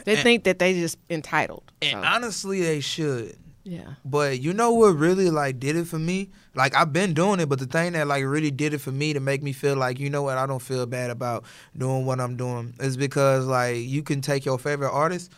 They 0.04 0.14
And- 0.14 0.22
think 0.22 0.44
that 0.44 0.58
they 0.58 0.74
just 0.74 0.98
entitled. 1.08 1.62
And 1.80 1.92
So, 1.92 1.98
honestly, 2.08 2.60
they 2.62 2.80
should. 2.80 3.36
yeah. 3.64 3.94
But 4.04 4.40
you 4.40 4.52
know 4.52 4.72
what 4.72 4.96
really 4.96 5.30
like 5.30 5.58
did 5.58 5.76
it 5.76 5.86
for 5.86 5.98
me? 5.98 6.30
Like 6.54 6.74
I've 6.74 6.92
been 6.92 7.14
doing 7.14 7.40
it, 7.40 7.48
but 7.48 7.58
the 7.58 7.66
thing 7.66 7.92
that 7.92 8.06
like 8.06 8.24
really 8.24 8.50
did 8.50 8.74
it 8.74 8.78
for 8.80 8.90
me 8.92 9.12
to 9.14 9.20
make 9.20 9.42
me 9.42 9.52
feel 9.52 9.76
like 9.76 9.98
you 10.00 10.10
know 10.10 10.22
what 10.22 10.36
I 10.36 10.46
don't 10.46 10.60
feel 10.60 10.84
bad 10.86 11.10
about 11.10 11.44
doing 11.76 12.04
what 12.06 12.20
I'm 12.20 12.36
doing 12.36 12.74
is 12.80 12.96
because 12.96 13.46
like 13.46 13.76
you 13.76 14.02
can 14.02 14.20
take 14.20 14.44
your 14.44 14.58
favorite 14.58 14.90
artist, 14.90 15.30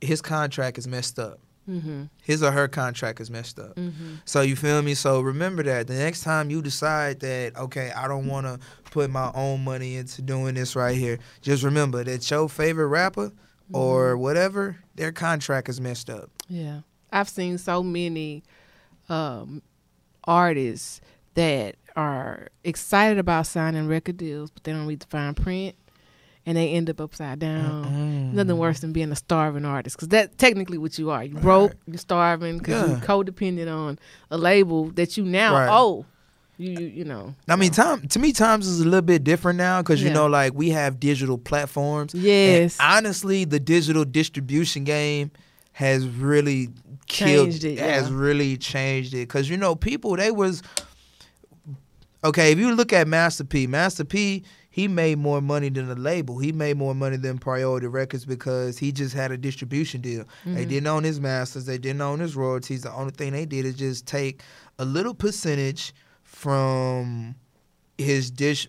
his 0.00 0.20
contract 0.20 0.76
is 0.78 0.86
messed 0.88 1.18
up. 1.18 1.38
Mm-hmm. 1.68 2.04
His 2.22 2.42
or 2.42 2.52
her 2.52 2.68
contract 2.68 3.20
is 3.20 3.30
messed 3.30 3.58
up. 3.58 3.74
Mm-hmm. 3.76 4.16
So 4.24 4.40
you 4.40 4.56
feel 4.56 4.80
me? 4.82 4.94
So 4.94 5.20
remember 5.20 5.62
that 5.64 5.86
the 5.86 5.94
next 5.94 6.22
time 6.22 6.50
you 6.50 6.62
decide 6.62 7.20
that 7.20 7.56
okay, 7.56 7.92
I 7.96 8.08
don't 8.08 8.26
want 8.26 8.46
to 8.46 8.58
put 8.90 9.10
my 9.10 9.30
own 9.34 9.64
money 9.64 9.96
into 9.96 10.22
doing 10.22 10.54
this 10.54 10.76
right 10.76 10.96
here, 10.96 11.18
just 11.42 11.62
remember 11.62 12.04
that 12.04 12.30
your 12.30 12.48
favorite 12.48 12.88
rapper 12.88 13.32
or 13.72 14.16
whatever, 14.16 14.78
their 14.94 15.12
contract 15.12 15.68
is 15.68 15.80
messed 15.80 16.08
up. 16.08 16.30
Yeah. 16.48 16.80
I've 17.12 17.28
seen 17.28 17.58
so 17.58 17.82
many 17.82 18.44
um, 19.08 19.62
artists 20.24 21.00
that 21.34 21.76
are 21.96 22.48
excited 22.64 23.18
about 23.18 23.46
signing 23.46 23.88
record 23.88 24.16
deals, 24.18 24.50
but 24.50 24.64
they 24.64 24.72
don't 24.72 24.86
read 24.86 25.00
the 25.00 25.06
fine 25.06 25.34
print 25.34 25.74
and 26.46 26.56
they 26.56 26.70
end 26.70 26.88
up 26.88 27.00
upside 27.00 27.40
down. 27.40 28.32
Nothing 28.34 28.56
worse 28.56 28.80
than 28.80 28.92
being 28.92 29.10
a 29.12 29.16
starving 29.16 29.64
artist 29.64 29.96
because 29.96 30.08
that's 30.08 30.34
technically 30.36 30.78
what 30.78 30.96
you 30.98 31.10
are. 31.10 31.24
You 31.24 31.34
broke, 31.34 31.74
you're 31.86 31.98
starving 31.98 32.58
because 32.58 32.88
you're 32.88 32.98
codependent 33.00 33.70
on 33.72 33.98
a 34.30 34.38
label 34.38 34.90
that 34.92 35.16
you 35.16 35.24
now 35.24 35.52
Right. 35.54 35.68
owe. 35.70 36.06
You, 36.58 36.70
you, 36.70 36.86
you 36.86 37.04
know. 37.04 37.34
I 37.48 37.56
mean, 37.56 37.70
time 37.70 38.08
to 38.08 38.18
me, 38.18 38.32
times 38.32 38.66
is 38.66 38.80
a 38.80 38.84
little 38.84 39.02
bit 39.02 39.22
different 39.24 39.58
now 39.58 39.82
because 39.82 40.00
you 40.00 40.08
Yeah. 40.08 40.14
know, 40.14 40.26
like 40.26 40.54
we 40.54 40.70
have 40.70 40.98
digital 40.98 41.36
platforms. 41.36 42.14
And 42.14 42.22
Yes. 42.22 42.78
honestly, 42.80 43.44
the 43.44 43.60
digital 43.60 44.06
distribution 44.06 44.84
game 44.84 45.32
has 45.72 46.06
really 46.08 46.70
killed. 47.08 47.50
Changed 47.50 47.64
it, 47.64 47.78
Has 47.78 48.08
yeah. 48.08 48.16
really 48.16 48.56
changed 48.56 49.12
it 49.12 49.28
because 49.28 49.50
you 49.50 49.58
know 49.58 49.74
people 49.74 50.16
they 50.16 50.30
was 50.30 50.62
okay. 52.24 52.52
If 52.52 52.58
you 52.58 52.74
look 52.74 52.92
at 52.92 53.06
Master 53.06 53.44
P, 53.44 53.66
Master 53.66 54.04
P. 54.04 54.42
He 54.76 54.88
made 54.88 55.16
more 55.18 55.40
money 55.40 55.70
than 55.70 55.88
the 55.88 55.94
label. 55.94 56.36
He 56.38 56.52
made 56.52 56.76
more 56.76 56.94
money 56.94 57.16
than 57.16 57.38
Priority 57.38 57.86
Records 57.86 58.26
because 58.26 58.76
he 58.76 58.92
just 58.92 59.14
had 59.14 59.32
a 59.32 59.38
distribution 59.38 60.02
deal. 60.02 60.24
They 60.44 60.50
Mm-hmm. 60.50 60.68
didn't 60.68 60.86
own 60.86 61.02
his 61.04 61.18
masters. 61.18 61.64
They 61.64 61.78
didn't 61.78 62.02
own 62.02 62.20
his 62.20 62.36
royalties. 62.36 62.82
The 62.82 62.92
only 62.92 63.12
thing 63.12 63.32
they 63.32 63.46
did 63.46 63.64
is 63.64 63.74
just 63.74 64.06
take 64.06 64.42
a 64.78 64.84
little 64.84 65.14
percentage 65.14 65.94
from 66.24 67.34
his 67.96 68.30
dish 68.30 68.68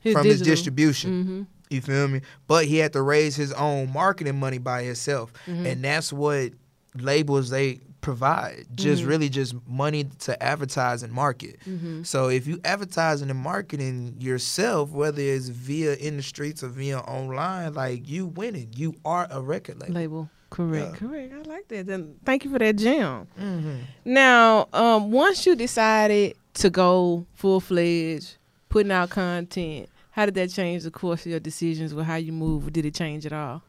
His 0.00 0.12
from 0.12 0.26
his 0.26 0.42
distribution. 0.42 1.10
Mm-hmm. 1.24 1.42
You 1.70 1.80
feel 1.80 2.08
me? 2.08 2.20
But 2.46 2.66
he 2.66 2.76
had 2.76 2.92
to 2.92 3.00
raise 3.00 3.34
his 3.34 3.54
own 3.54 3.90
marketing 3.90 4.38
money 4.38 4.58
by 4.58 4.82
himself, 4.82 5.32
Mm-hmm. 5.46 5.64
and 5.64 5.82
that's 5.82 6.12
what 6.12 6.52
labels 6.94 7.50
they 7.50 7.80
provide. 8.00 8.66
Just 8.74 9.02
Mhm. 9.04 9.06
really 9.06 9.28
just 9.28 9.54
money 9.66 10.04
to 10.20 10.42
advertise 10.42 11.02
and 11.04 11.12
market. 11.12 11.56
Mm-hmm. 11.66 12.02
So 12.02 12.28
if 12.28 12.46
you 12.48 12.60
advertising 12.64 13.30
and 13.30 13.38
marketing 13.38 14.16
yourself, 14.18 14.90
whether 14.90 15.22
it's 15.22 15.48
via 15.48 15.94
in 15.94 16.16
the 16.16 16.22
streets 16.22 16.64
or 16.64 16.68
via 16.68 16.98
online, 16.98 17.74
like 17.74 18.08
you 18.08 18.26
winning. 18.26 18.70
You 18.76 18.94
are 19.04 19.28
a 19.30 19.40
record 19.40 19.80
label. 19.80 19.94
Label. 19.94 20.30
Correct. 20.50 20.92
Yeah. 20.94 20.98
Correct. 21.08 21.32
I 21.32 21.48
like 21.48 21.68
that. 21.68 21.86
Then 21.86 22.16
thank 22.24 22.44
you 22.44 22.50
for 22.50 22.58
that 22.58 22.76
gem. 22.76 23.26
Mm-hmm. 23.40 23.76
Now, 24.04 24.68
um, 24.72 25.10
once 25.12 25.46
you 25.46 25.54
decided 25.56 26.34
to 26.54 26.68
go 26.70 27.24
full 27.34 27.60
fledged, 27.60 28.36
putting 28.68 28.90
out 28.92 29.10
content, 29.10 29.88
how 30.10 30.26
did 30.26 30.34
that 30.34 30.50
change 30.50 30.82
the 30.82 30.90
course 30.90 31.24
of 31.24 31.30
your 31.30 31.40
decisions 31.40 31.94
with 31.94 32.04
how 32.04 32.16
you 32.16 32.32
move? 32.32 32.66
Or 32.66 32.70
did 32.70 32.84
it 32.84 32.94
change 32.94 33.24
at 33.26 33.32
all? 33.32 33.62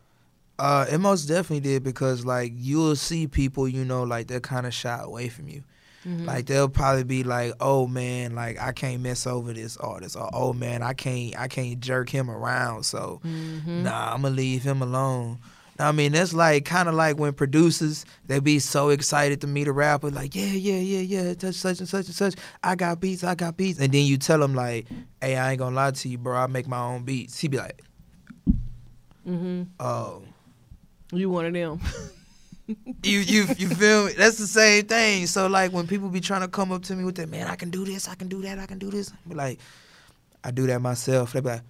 Uh, 0.60 0.86
it 0.91 1.00
most 1.00 1.25
definitely 1.25 1.60
did 1.62 1.83
because 1.83 2.25
like 2.25 2.53
you'll 2.55 2.95
see 2.95 3.27
people, 3.27 3.67
you 3.67 3.83
know, 3.83 4.03
like 4.03 4.27
they're 4.27 4.39
kind 4.39 4.65
of 4.65 4.74
shy 4.74 5.00
away 5.01 5.29
from 5.29 5.48
you. 5.50 5.63
Mhm. 6.05 6.25
Like 6.27 6.45
they'll 6.45 6.69
probably 6.69 7.03
be 7.05 7.24
like, 7.24 7.53
"Oh 7.60 7.88
man, 7.88 8.36
like 8.36 8.60
I 8.62 8.72
can't 8.74 9.01
mess 9.01 9.25
over 9.25 9.53
this 9.53 9.77
artist," 9.77 10.15
or 10.17 10.29
"Oh 10.33 10.51
man, 10.53 10.83
I 10.83 10.93
can't, 10.93 11.38
I 11.39 11.48
can't 11.48 11.79
jerk 11.79 12.10
him 12.10 12.29
around." 12.29 12.83
So 12.83 13.22
Mhm. 13.25 13.83
nah, 13.83 14.13
I'm 14.13 14.22
gonna 14.22 14.36
leave 14.36 14.63
him 14.63 14.81
alone. 14.81 15.39
I 15.79 15.91
mean, 15.91 16.12
that's 16.12 16.33
like 16.33 16.65
kind 16.65 16.88
of 16.88 16.93
like 16.93 17.17
when 17.17 17.33
producers 17.33 18.05
they 18.27 18.39
be 18.39 18.60
so 18.60 18.89
excited 18.89 19.41
to 19.41 19.48
meet 19.48 19.67
a 19.67 19.72
rapper, 19.72 20.12
like, 20.12 20.36
yeah, 20.36 20.45
yeah, 20.45 20.75
yeah, 20.77 21.00
yeah, 21.00 21.33
touch 21.33 21.55
such 21.55 21.79
and 21.79 21.89
such 21.89 22.05
and 22.05 22.15
such. 22.15 22.36
I 22.63 22.75
got 22.75 23.00
beats, 23.00 23.24
I 23.24 23.33
got 23.33 23.57
beats, 23.57 23.79
and 23.79 23.91
then 23.91 24.05
you 24.05 24.17
tell 24.17 24.43
him 24.43 24.53
like, 24.53 24.88
hey, 25.19 25.36
I 25.36 25.51
ain't 25.51 25.60
gonna 25.60 25.75
lie 25.75 25.91
to 25.91 26.10
you, 26.10 26.17
bro. 26.19 26.38
I 26.38 26.48
make 26.48 26.67
my 26.67 26.79
own 26.79 27.03
beats. 27.05 27.39
He 27.39 27.48
be 27.48 27.57
like, 27.57 27.81
"Mm-hmm." 29.27 29.63
oh. 29.79 30.22
You 31.13 31.29
one 31.29 31.46
of 31.46 31.53
them. 31.53 31.79
you 33.03 33.20
you 33.20 33.46
you 33.58 33.70
feel 33.70 34.05
me? 34.08 34.13
That's 34.13 34.38
the 34.38 34.48
same 34.48 34.86
thing. 34.86 35.27
So 35.27 35.48
like 35.48 35.72
when 35.72 35.88
people 35.88 36.10
be 36.10 36.22
trying 36.22 36.41
to 36.41 36.48
come 36.48 36.72
up 36.72 36.84
to 36.84 36.96
me 36.96 37.03
with 37.03 37.15
that, 37.15 37.29
man, 37.29 37.48
I 37.48 37.55
can 37.55 37.70
do 37.70 37.86
this, 37.86 38.08
I 38.10 38.15
can 38.15 38.27
do 38.27 38.41
that, 38.41 38.58
I 38.60 38.65
can 38.65 38.79
do 38.79 38.89
this. 38.89 39.12
I 39.12 39.29
be 39.29 39.36
like, 39.36 39.60
I 40.43 40.51
do 40.51 40.65
that 40.67 40.82
myself. 40.82 41.34
They 41.34 41.41
be 41.41 41.50
like, 41.50 41.62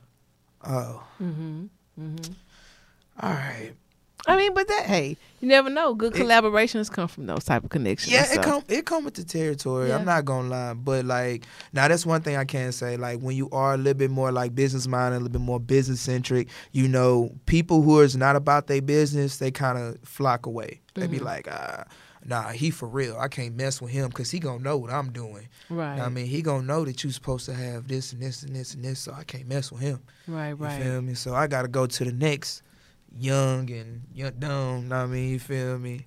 oh, 0.68 1.04
mhm. 1.22 1.70
Mhm. 2.00 2.36
all 3.22 3.30
right. 3.32 3.74
I 4.26 4.38
mean, 4.38 4.54
but 4.54 4.68
that 4.70 4.86
hey, 4.86 5.18
you 5.42 5.48
never 5.50 5.70
know. 5.70 5.94
Good 5.94 6.16
It- 6.16 6.20
collaborations 6.22 6.90
come 6.90 7.08
from 7.10 7.26
those 7.26 7.44
type 7.44 7.64
of 7.64 7.70
connections. 7.70 8.14
Yeah, 8.14 8.24
so. 8.24 8.40
it 8.40 8.44
come 8.44 8.64
it 8.70 8.86
come 8.86 9.04
with 9.04 9.16
the 9.16 9.24
territory. 9.26 9.90
Yeah. 9.90 9.98
I'm 9.98 10.06
not 10.06 10.24
gonna 10.24 10.48
lie, 10.50 10.74
but 10.74 11.04
like 11.06 11.46
now 11.74 11.88
that's 11.90 12.06
one 12.06 12.22
thing 12.22 12.38
I 12.38 12.46
can 12.46 12.72
say. 12.72 12.96
Like 12.96 13.20
when 13.20 13.36
you 13.36 13.50
are 13.52 13.74
a 13.74 13.78
little 13.78 13.94
bit 13.98 14.12
more 14.12 14.32
like 14.32 14.56
business 14.56 14.88
minded, 14.88 15.18
a 15.18 15.20
little 15.20 15.30
bit 15.34 15.42
more 15.42 15.60
business 15.60 16.00
centric, 16.00 16.48
you 16.72 16.88
know, 16.88 17.32
people 17.48 17.82
who 17.82 18.00
is 18.00 18.16
not 18.16 18.36
about 18.38 18.68
their 18.68 18.82
business, 18.82 19.38
they 19.38 19.52
kind 19.52 19.78
of 19.78 19.98
flock 20.08 20.46
away. 20.46 20.80
They 20.96 21.08
be 21.08 21.20
Mhm. 21.20 21.26
like, 21.26 21.48
ah. 21.52 21.84
Nah, 22.26 22.50
he 22.52 22.70
for 22.70 22.88
real. 22.88 23.18
I 23.20 23.28
can't 23.28 23.54
mess 23.58 23.82
with 23.82 23.92
him 23.92 24.08
because 24.08 24.32
he 24.32 24.40
gonna 24.40 24.64
know 24.64 24.78
what 24.78 24.90
I'm 24.92 25.12
doing. 25.12 25.50
Right. 25.70 26.00
I 26.00 26.08
mean, 26.08 26.26
he 26.28 26.42
gonna 26.42 26.64
know 26.66 26.86
that 26.86 27.04
you 27.04 27.12
supposed 27.12 27.46
to 27.48 27.54
have 27.54 27.90
this 27.90 28.14
and 28.14 28.22
this 28.22 28.44
and 28.44 28.56
this 28.56 28.74
and 28.74 28.86
this, 28.86 29.00
so 29.00 29.12
I 29.14 29.26
can't 29.26 29.46
mess 29.50 29.70
with 29.74 29.82
him. 29.82 30.00
right. 30.30 30.50
You 30.52 30.56
Right. 30.56 30.82
feel 30.82 31.02
me? 31.02 31.16
So 31.16 31.36
I 31.36 31.48
gotta 31.48 31.68
go 31.68 31.86
to 31.86 32.06
the 32.06 32.14
next 32.14 32.62
young 33.18 33.70
and 33.72 34.02
young 34.14 34.32
dumb. 34.40 34.88
know 34.88 34.98
what 34.98 35.04
I 35.04 35.06
mean, 35.08 35.30
you 35.32 35.40
feel 35.40 35.78
me? 35.78 36.06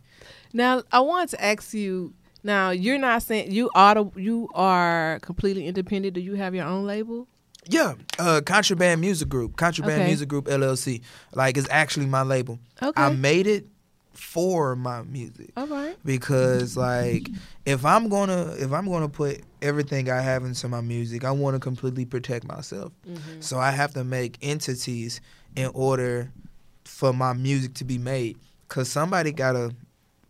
Now, 0.53 0.83
I 0.93 1.01
want 1.01 1.31
to 1.31 1.45
ask 1.45 1.73
you. 1.75 2.15
Now, 2.43 2.71
you're 2.71 2.99
not 2.99 3.23
saying 3.23 3.51
you 3.51 3.71
are 3.75 4.09
you 4.15 4.49
are 4.55 5.19
completely 5.21 5.67
independent. 5.67 6.15
Do 6.15 6.21
you 6.21 6.35
have 6.35 6.55
your 6.55 6.67
own 6.67 6.87
label? 6.87 7.27
Yeah, 7.69 7.95
uh, 8.21 8.41
Contraband 8.47 9.01
Music 9.01 9.29
Group, 9.29 9.57
Contraband 9.57 10.03
Okay. 10.03 10.07
Music 10.07 10.29
Group 10.29 10.45
LLC. 10.47 11.03
Like 11.35 11.57
it's 11.57 11.69
actually 11.71 12.07
my 12.07 12.23
label. 12.23 12.61
Okay. 12.81 13.03
I 13.03 13.11
made 13.11 13.49
it 13.49 13.67
for 14.13 14.75
my 14.75 15.03
music 15.03 15.51
All 15.59 15.67
right. 15.67 15.95
because 16.05 16.75
like 16.77 17.29
if 17.67 17.85
I'm 17.85 18.09
gonna 18.09 18.55
if 18.59 18.73
I'm 18.73 18.87
gonna 18.89 19.09
put 19.09 19.43
everything 19.61 20.11
I 20.11 20.21
have 20.21 20.45
into 20.45 20.69
my 20.69 20.81
music, 20.81 21.25
I 21.25 21.33
want 21.33 21.55
to 21.55 21.61
completely 21.61 22.05
protect 22.05 22.47
myself. 22.47 22.93
Mm-hmm. 23.09 23.41
So 23.41 23.59
I 23.59 23.71
have 23.73 23.93
to 23.95 24.05
make 24.05 24.39
entities 24.41 25.21
in 25.55 25.71
order 25.75 26.31
for 26.87 27.13
my 27.13 27.33
music 27.33 27.75
to 27.75 27.85
be 27.85 27.99
made. 27.99 28.39
Cause 28.69 28.89
somebody 28.89 29.33
gotta 29.33 29.75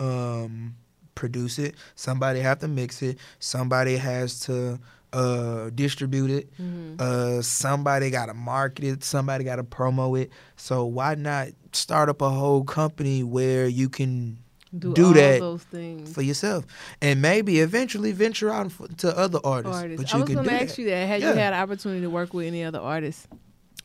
um, 0.00 0.74
produce 1.14 1.58
it. 1.58 1.74
Somebody 1.94 2.40
have 2.40 2.58
to 2.60 2.68
mix 2.68 3.02
it. 3.02 3.18
Somebody 3.38 3.96
has 3.96 4.40
to 4.40 4.78
uh, 5.12 5.70
distribute 5.74 6.30
it. 6.30 6.52
Mm-hmm. 6.60 6.96
Uh, 6.98 7.40
somebody 7.42 8.10
gotta 8.10 8.34
market 8.34 8.84
it. 8.84 9.04
Somebody 9.04 9.44
gotta 9.44 9.64
promo 9.64 10.20
it. 10.20 10.30
So 10.56 10.84
why 10.84 11.14
not 11.14 11.48
start 11.72 12.08
up 12.08 12.20
a 12.20 12.28
whole 12.30 12.64
company 12.64 13.22
where 13.22 13.66
you 13.68 13.88
can 13.88 14.38
Do, 14.78 14.92
do 14.92 15.06
all 15.06 15.12
that 15.14 15.40
those 15.40 15.62
things. 15.64 16.12
for 16.12 16.20
yourself 16.22 16.66
and 17.00 17.22
maybe 17.22 17.60
eventually 17.60 18.12
venture 18.12 18.50
out 18.52 18.70
to 18.98 19.16
other 19.16 19.38
artists. 19.44 19.76
artists. 19.78 20.02
But 20.12 20.14
I 20.14 20.18
you 20.18 20.22
was 20.22 20.26
can 20.28 20.34
going 20.36 20.44
do 20.48 20.50
to 20.50 20.62
ask 20.62 20.76
that. 20.76 20.82
you 20.82 20.90
that. 20.90 21.06
Had 21.06 21.20
Yeah. 21.22 21.30
you 21.30 21.36
had 21.38 21.52
an 21.54 21.60
opportunity 21.60 22.00
to 22.02 22.10
work 22.10 22.34
with 22.34 22.46
any 22.46 22.64
other 22.64 22.80
artists? 22.80 23.26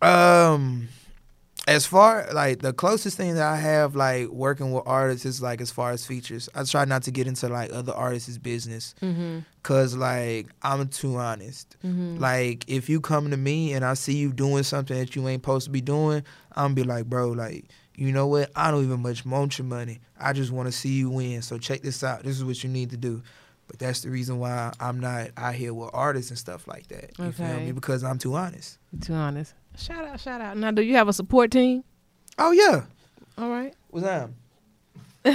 Um, 0.01 0.90
as 1.68 1.86
far 1.86 2.27
like 2.34 2.60
the 2.62 2.74
closest 2.74 3.18
thing 3.18 3.36
that 3.36 3.44
I 3.48 3.56
have 3.58 3.96
like 3.96 4.27
working 4.30 4.72
with 4.72 4.84
artists 4.86 5.25
is 5.25 5.41
like 5.41 5.62
as 5.62 5.70
far 5.72 5.91
as 5.91 6.06
features. 6.06 6.50
I 6.56 6.63
try 6.63 6.86
not 6.86 7.03
to 7.03 7.12
get 7.12 7.27
into 7.27 7.48
like 7.50 7.72
other 7.72 7.94
artists' 7.94 8.38
business 8.39 8.96
Mm-hmm. 9.01 9.39
because 9.62 9.96
like 9.96 10.48
I'm 10.63 10.88
too 10.88 11.18
honest. 11.18 11.77
Mm-hmm. 11.86 12.18
Like 12.18 12.65
if 12.68 12.89
you 12.89 13.00
come 13.00 13.30
to 13.32 13.38
me 13.38 13.74
and 13.74 13.86
I 13.86 13.94
see 13.94 14.15
you 14.15 14.34
doing 14.34 14.63
something 14.63 14.98
that 14.98 15.15
you 15.15 15.27
ain't 15.27 15.44
supposed 15.44 15.65
to 15.65 15.72
be 15.72 15.82
doing, 15.82 16.24
I'm 16.56 16.74
be 16.74 16.84
like, 16.84 17.06
bro, 17.06 17.30
like 17.30 17.65
you 17.96 18.12
know 18.12 18.25
what? 18.25 18.50
I 18.56 18.72
don't 18.72 18.84
even 18.84 19.01
much 19.01 19.25
want 19.25 19.60
your 19.60 19.68
money. 19.68 20.00
I 20.20 20.34
just 20.34 20.51
want 20.51 20.68
to 20.68 20.72
see 20.72 20.89
you 20.89 21.10
win. 21.12 21.41
So 21.44 21.58
check 21.60 21.82
this 21.82 22.03
out. 22.03 22.24
This 22.24 22.38
is 22.38 22.44
what 22.44 22.63
you 22.63 22.70
need 22.70 22.89
to 22.91 22.98
do. 22.98 23.22
But 23.68 23.77
that's 23.80 24.01
the 24.01 24.10
reason 24.10 24.39
why 24.39 24.74
I'm 24.80 25.00
not 25.00 25.30
out 25.38 25.53
here 25.56 25.74
with 25.74 25.91
artists 25.94 26.32
and 26.32 26.39
stuff 26.39 26.68
like 26.68 26.88
that. 26.88 27.12
You 27.20 27.32
feel 27.32 27.46
Okay. 27.46 27.65
me? 27.68 27.72
Because 27.72 28.03
I'm 28.03 28.18
too 28.18 28.34
honest. 28.34 28.80
too 29.01 29.13
honest. 29.13 29.53
Shout 29.78 30.06
out, 30.06 30.20
shout 30.20 30.42
out. 30.42 30.58
Now, 30.58 30.72
do 30.72 30.82
you 30.82 30.96
have 30.96 31.08
a 31.08 31.13
support 31.13 31.51
team? 31.51 31.84
Oh 32.38 32.51
yeah. 32.51 32.84
All 33.38 33.50
right. 33.50 33.74
What's 33.90 34.06
that? 34.06 34.30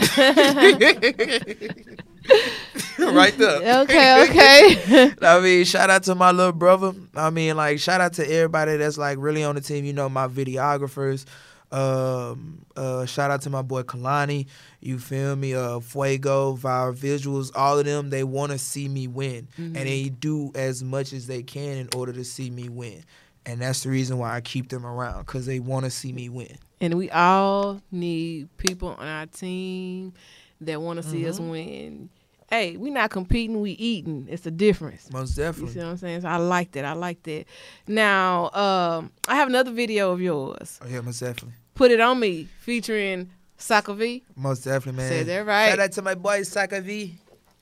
right 2.99 3.37
there. 3.39 3.83
Okay, 3.83 4.25
okay. 4.29 5.13
I 5.23 5.41
mean, 5.41 5.65
shout 5.65 5.91
out 5.91 6.03
to 6.05 6.15
my 6.15 6.31
little 6.33 6.53
brother. 6.53 6.93
I 7.15 7.31
mean, 7.31 7.57
like, 7.57 7.79
shout 7.79 8.01
out 8.01 8.15
to 8.15 8.29
everybody 8.31 8.77
that's 8.77 8.99
like 8.99 9.19
really 9.21 9.45
on 9.45 9.55
the 9.55 9.61
team. 9.61 9.85
You 9.85 9.93
know, 9.93 10.09
my 10.09 10.27
videographers, 10.29 11.25
Um, 11.73 12.65
uh, 12.77 13.07
shout 13.07 13.31
out 13.31 13.43
to 13.43 13.51
my 13.51 13.63
boy 13.63 13.83
Kalani. 13.83 14.47
You 14.81 14.99
feel 14.99 15.35
me? 15.37 15.55
Uh, 15.55 15.81
Fuego, 15.81 16.53
Vile 16.53 16.93
Visuals, 16.93 17.51
all 17.55 17.79
of 17.79 17.85
them. 17.85 18.11
They 18.11 18.25
want 18.25 18.53
to 18.53 18.59
see 18.59 18.89
me 18.89 19.07
win, 19.09 19.49
and 19.57 19.75
they 19.77 20.09
do 20.09 20.53
as 20.55 20.83
much 20.83 21.13
as 21.13 21.27
they 21.27 21.43
can 21.43 21.77
in 21.79 21.89
order 21.97 22.13
to 22.13 22.25
see 22.25 22.51
me 22.51 22.69
win. 22.69 23.05
And 23.47 23.61
that's 23.61 23.85
the 23.85 23.91
reason 23.91 24.19
why 24.19 24.35
I 24.35 24.41
keep 24.41 24.69
them 24.69 24.85
around 24.85 25.25
because 25.25 25.47
they 25.47 25.61
want 25.61 25.85
to 25.85 25.91
see 25.91 26.13
me 26.13 26.29
win. 26.29 26.59
And 26.81 26.95
we 26.95 27.11
all 27.11 27.81
need 27.93 28.55
people 28.59 28.89
on 28.89 29.07
our 29.07 29.27
team 29.27 30.13
that 30.61 30.83
want 30.83 31.01
to 31.01 31.09
see 31.09 31.27
us 31.29 31.39
win. 31.39 32.11
Hey, 32.51 32.77
we 32.77 32.91
not 32.91 33.11
competing, 33.11 33.61
we 33.61 33.73
eating. 33.73 34.27
It's 34.31 34.47
a 34.47 34.51
difference. 34.51 35.13
Most 35.13 35.37
definitely. 35.37 35.69
You 35.69 35.73
see 35.73 35.79
what 35.81 35.91
I'm 35.91 35.97
saying? 35.97 36.21
So 36.23 36.29
I 36.29 36.37
like 36.37 36.73
that. 36.73 36.85
I 36.85 36.93
like 36.93 37.23
that. 37.25 37.45
Now, 37.89 38.51
um, 38.51 39.11
I 39.27 39.37
have 39.37 39.49
another 39.49 39.73
video 39.73 40.13
of 40.13 40.21
yours. 40.21 40.79
Oh, 40.83 40.87
yeah, 40.89 41.01
most 41.01 41.21
definitely. 41.21 41.55
Put 41.75 41.91
it 41.91 42.01
on 42.01 42.21
me, 42.21 42.49
featuring 42.61 43.31
Saka 43.59 43.95
V. 43.95 44.23
Most 44.37 44.65
definitely, 44.65 44.99
man. 44.99 45.09
Said 45.09 45.27
that 45.27 45.47
right. 45.47 45.71
Shout 45.71 45.81
out 45.81 45.93
to 45.93 46.03
my 46.03 46.15
boy 46.15 46.43
Saka 46.43 46.81
V. 46.81 47.17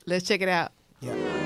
Let's 0.07 0.27
check 0.27 0.43
it 0.43 0.49
out. 0.49 0.73
Yeah. 1.01 1.44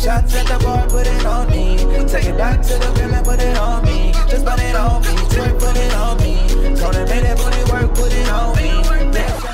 Shots 0.00 0.34
at 0.34 0.46
the 0.46 0.64
bar, 0.64 0.88
put 0.88 1.06
it 1.06 1.26
on 1.26 1.48
me. 1.50 1.76
Take 2.08 2.24
it 2.24 2.36
back 2.36 2.62
to 2.62 2.74
the 2.74 2.92
crib 2.96 3.12
and 3.12 3.24
put 3.24 3.40
it 3.40 3.56
on 3.58 3.84
me. 3.84 4.12
Just 4.28 4.44
put 4.44 4.58
it 4.58 4.74
on 4.74 5.02
me. 5.02 5.08
Twerk, 5.32 5.58
put 5.60 5.76
it 5.76 5.94
on 5.94 6.16
me. 6.18 6.34
Gonna 6.80 7.06
make 7.06 7.22
that 7.22 7.36
booty 7.36 7.62
work, 7.70 7.94
put 7.94 8.12
it 8.12 8.28
on 8.28 8.56
me. 8.56 8.68
Yeah. 9.14 9.49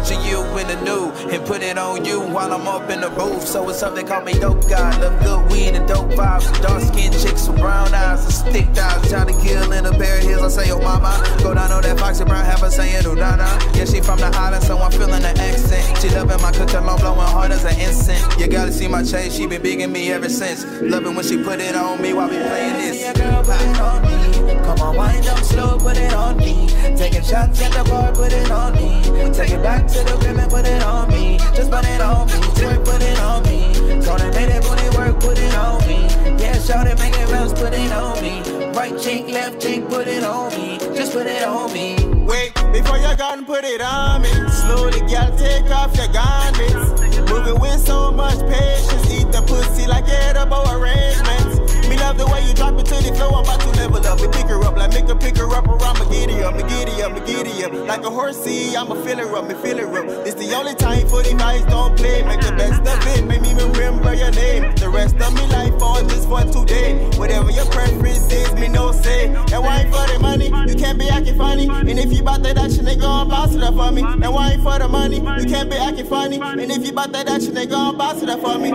Picture 0.00 0.20
you 0.28 0.40
in 0.58 0.66
the 0.66 0.80
new 0.82 1.10
and 1.30 1.44
put 1.46 1.62
it 1.62 1.76
on 1.78 2.04
you 2.04 2.20
while 2.20 2.52
I'm 2.52 2.66
up 2.66 2.88
in 2.90 3.00
the 3.00 3.10
booth. 3.10 3.46
So 3.46 3.68
it's 3.68 3.78
something 3.78 4.06
call 4.06 4.22
me 4.22 4.32
dope 4.32 4.68
guy. 4.68 4.98
Love 5.00 5.22
good 5.22 5.52
weed 5.52 5.74
and 5.74 5.86
dope 5.86 6.10
vibes. 6.12 6.46
Dark 6.62 6.82
skinned 6.82 7.14
chicks 7.20 7.48
with 7.48 7.58
brown 7.58 7.92
eyes 7.94 8.24
and 8.24 8.32
stick 8.32 8.66
thighs. 8.74 9.08
Trying 9.08 9.26
to 9.28 9.42
kill 9.42 9.72
in 9.72 9.86
a 9.86 9.92
pair 9.92 10.18
of 10.18 10.24
heels. 10.24 10.56
I 10.56 10.64
say, 10.64 10.70
oh 10.72 10.80
mama. 10.80 11.22
Go 11.42 11.54
down 11.54 11.72
on 11.72 11.82
that 11.82 11.98
Foxy 11.98 12.24
Brown, 12.24 12.44
have 12.44 12.60
her 12.60 12.70
saying, 12.70 13.04
oh 13.06 13.14
nana. 13.14 13.46
Yeah, 13.74 13.84
she 13.84 14.00
from 14.00 14.18
the 14.18 14.30
island, 14.34 14.64
so 14.64 14.78
I'm 14.78 14.90
feeling 14.90 15.22
the 15.22 15.34
accent. 15.36 15.98
She 15.98 16.08
loving 16.10 16.40
my 16.40 16.52
cooking, 16.52 16.84
long 16.86 16.98
blowing 16.98 17.18
hard 17.20 17.52
as 17.52 17.64
an 17.64 17.78
incense. 17.78 18.19
You 18.40 18.48
gotta 18.48 18.72
see 18.72 18.88
my 18.88 19.02
chain, 19.02 19.30
she 19.30 19.46
been 19.46 19.60
bigging 19.60 19.92
me 19.92 20.10
ever 20.12 20.30
since. 20.30 20.64
Loving 20.80 21.14
when 21.14 21.26
she 21.26 21.36
put 21.44 21.60
it 21.60 21.76
on 21.76 22.00
me 22.00 22.14
while 22.14 22.26
we 22.26 22.38
playing 22.38 22.72
this. 22.78 22.98
See 22.98 23.04
a 23.04 23.12
girl, 23.12 23.44
put 23.44 23.60
it 23.60 23.78
on 23.78 24.00
me. 24.00 24.54
Come 24.64 24.80
on, 24.80 24.96
wind 24.96 25.26
up 25.26 25.38
slow, 25.40 25.78
put 25.78 25.98
it 25.98 26.14
on 26.14 26.38
me. 26.38 26.66
Taking 26.96 27.22
shots 27.22 27.60
at 27.60 27.70
the 27.72 27.84
bar, 27.90 28.10
put 28.14 28.32
it 28.32 28.50
on 28.50 28.72
me. 28.76 29.02
Take 29.34 29.50
it 29.50 29.62
back 29.62 29.86
to 29.88 29.98
the 30.04 30.16
crib 30.16 30.38
and 30.38 30.50
put 30.50 30.64
it 30.64 30.82
on 30.82 31.10
me. 31.10 31.36
Just 31.54 31.70
put 31.70 31.84
it 31.84 32.00
on 32.00 32.28
me. 32.28 32.32
Twerk, 32.56 32.82
put 32.82 33.02
it 33.02 33.20
on 33.20 33.42
me. 33.42 33.74
Gonna 34.06 34.32
make 34.32 34.48
that 34.48 34.62
booty 34.62 34.88
work, 34.96 35.20
put 35.20 35.36
it 35.36 35.54
on 35.56 35.86
me. 35.86 36.08
Yeah, 36.42 36.58
shout 36.60 36.86
it, 36.86 36.98
make 36.98 37.12
it 37.12 37.28
bounce, 37.28 37.52
put 37.52 37.74
it 37.74 37.92
on 37.92 38.22
me. 38.22 38.40
Right 38.72 38.98
cheek, 38.98 39.28
left 39.28 39.60
cheek, 39.60 39.86
put 39.86 40.08
it 40.08 40.24
on 40.24 40.50
me. 40.56 40.78
Just 40.96 41.12
put 41.12 41.26
it 41.26 41.42
on 41.42 41.70
me. 41.74 41.94
Wait, 42.24 42.54
before 42.72 42.96
you 42.96 43.14
gun, 43.18 43.44
put 43.44 43.64
it 43.64 43.82
on 43.82 44.22
me. 44.22 44.32
Slowly, 44.48 45.00
girl, 45.00 45.28
take 45.36 45.70
off 45.70 45.94
your 45.94 46.08
garments. 46.08 47.09
Moving 47.30 47.60
with 47.60 47.80
so 47.86 48.10
much 48.10 48.38
patience. 48.40 49.10
Eat 49.10 49.30
the 49.32 49.42
pussy 49.46 49.86
like 49.86 50.08
edible 50.08 50.66
arrangements. 50.70 51.88
Me 51.88 51.96
love 51.96 52.18
the 52.18 52.26
way 52.26 52.46
you 52.46 52.54
drop 52.54 52.74
it 52.78 52.86
to 52.86 52.96
the 53.02 53.14
floor. 53.14 53.34
I'm 53.34 53.44
about 53.44 53.60
to 53.60 53.70
level 53.78 54.06
up 54.06 54.20
and 54.20 54.32
pick 54.32 54.46
her 54.46 54.62
up. 54.64 54.76
Like 54.76 54.92
make 54.92 55.08
her 55.08 55.14
pick 55.14 55.36
her 55.38 55.48
up 55.54 55.68
or 55.68 55.78
I'ma 55.80 56.04
giddy 56.10 56.42
up, 56.42 56.54
me 56.54 56.62
giddy 56.62 57.02
up, 57.02 57.12
me 57.12 57.20
giddy 57.26 57.64
up. 57.64 57.72
Like 57.72 58.04
a 58.04 58.10
horsey, 58.10 58.76
I'ma 58.76 58.94
fill 59.02 59.18
her 59.18 59.36
up, 59.36 59.48
me 59.48 59.54
fill 59.54 59.78
her 59.78 59.98
up. 59.98 60.24
This 60.24 60.34
the 60.34 60.54
only 60.54 60.74
time 60.74 61.06
for 61.08 61.22
the 61.22 61.34
guys 61.34 61.64
don't 61.66 61.96
play. 61.96 62.22
Make 62.22 62.40
the 62.40 62.52
best 62.52 62.82
of 62.82 62.98
it, 63.14 63.24
make 63.26 63.42
me 63.42 63.54
remember 63.54 64.14
your 64.14 64.30
name. 64.32 64.74
The 64.76 64.88
rest 64.88 65.16
of 65.16 65.34
me 65.34 65.46
life 65.46 65.80
all 65.80 66.02
just 66.02 66.28
for 66.28 66.42
today. 66.42 66.98
Whatever 67.16 67.50
your 67.50 67.66
preference 67.66 68.32
is, 68.32 68.52
me 68.54 68.68
no 68.68 68.92
say. 68.92 69.26
And 69.26 69.62
why 69.64 69.82
ain't 69.82 69.94
for 69.94 70.06
the 70.12 70.18
money? 70.20 70.46
You 70.46 70.76
can't 70.76 70.98
be 70.98 71.08
acting 71.08 71.36
funny. 71.36 71.68
And 71.68 71.98
if 71.98 72.12
you 72.12 72.22
bout 72.22 72.42
that 72.42 72.56
they 72.56 72.68
gon' 73.00 73.28
bounce 73.28 73.54
it 73.54 73.62
up 73.62 73.74
for 73.74 73.90
me. 73.90 74.02
And 74.02 74.32
why 74.32 74.52
ain't 74.52 74.62
for 74.62 74.78
the 74.78 74.88
money? 74.88 75.16
You 75.16 75.48
can't 75.48 75.70
be 75.70 75.76
acting 75.76 76.06
funny. 76.06 76.40
And 76.40 76.70
if 76.70 76.86
you 76.86 76.92
bout 76.92 77.12
that 77.12 77.28
action, 77.28 77.54
they 77.54 77.66
gon' 77.66 77.96
bounce 77.96 78.22
it 78.22 78.28
up 78.28 78.40
for 78.40 78.58
me. 78.58 78.70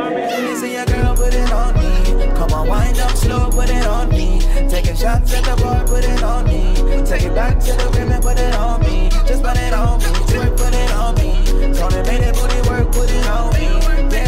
See 0.59 0.75
a 0.75 0.85
girl, 0.85 1.15
put 1.15 1.33
it 1.33 1.51
on 1.51 1.73
me. 1.75 2.33
Come 2.35 2.51
on, 2.51 2.67
wind 2.67 2.99
up 2.99 3.11
slow, 3.11 3.49
put 3.51 3.69
it 3.69 3.85
on 3.85 4.09
me. 4.09 4.39
Taking 4.69 4.95
shots 4.95 5.33
at 5.33 5.43
the 5.45 5.55
bar, 5.61 5.85
put 5.85 6.03
it 6.03 6.23
on 6.23 6.45
me. 6.45 6.73
Take 7.05 7.23
it 7.23 7.35
back 7.35 7.59
to 7.59 7.71
the 7.73 7.89
crib 7.93 8.09
and 8.09 8.23
put 8.23 8.37
it 8.37 8.55
on 8.55 8.81
me. 8.81 9.09
Just 9.27 9.43
put 9.43 9.57
it 9.57 9.73
on 9.73 9.99
me. 9.99 10.05
Twerk, 10.05 10.57
put 10.57 10.73
it 10.73 10.91
on 10.91 11.15
me. 11.15 11.45
Gonna 11.77 12.03
make 12.03 12.21
that 12.21 12.35
booty 12.35 12.69
work, 12.69 12.91
put 12.91 13.09
it 13.09 13.27
on 13.27 13.53
me. 13.53 13.65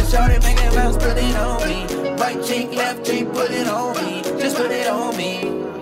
Shout 0.08 0.32
it, 0.32 0.42
make 0.44 0.58
it 0.58 0.74
bounce, 0.74 0.96
put 0.96 1.18
it 1.18 1.36
on 1.36 1.68
me. 1.68 2.14
Right 2.16 2.42
cheek, 2.44 2.72
left 2.72 3.06
cheek, 3.06 3.32
put 3.34 3.52
it 3.52 3.68
on 3.68 3.94
me. 3.98 4.22
Just 4.40 4.56
put 4.56 4.72
it 4.72 4.88
on 4.88 5.18
me. 5.18 5.77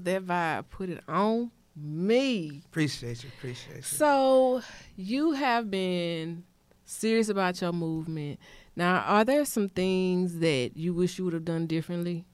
Love 0.00 0.26
that 0.26 0.26
vibe. 0.26 0.64
Put 0.70 0.90
it 0.90 1.02
on 1.08 1.50
me. 1.76 2.62
Appreciate 2.66 3.22
you. 3.22 3.30
Appreciate 3.38 3.76
you. 3.76 3.82
So 3.82 4.62
you 4.96 5.30
have 5.32 5.70
been 5.70 6.42
serious 6.84 7.28
about 7.28 7.60
your 7.60 7.72
movement. 7.72 8.40
Now, 8.76 9.02
are 9.06 9.24
there 9.24 9.44
some 9.44 9.68
things 9.68 10.38
that 10.38 10.70
you 10.74 10.94
wish 10.94 11.18
you 11.18 11.24
would 11.24 11.34
have 11.34 11.44
done 11.44 11.66
differently? 11.66 12.24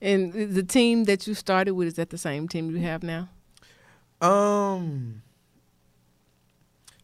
And 0.00 0.32
the 0.54 0.62
team 0.62 1.04
that 1.04 1.26
you 1.26 1.34
started 1.34 1.72
with 1.74 1.88
is 1.88 1.94
that 1.94 2.10
the 2.10 2.18
same 2.18 2.46
team 2.48 2.70
you 2.70 2.78
have 2.82 3.02
now? 3.02 3.28
Um, 4.20 5.22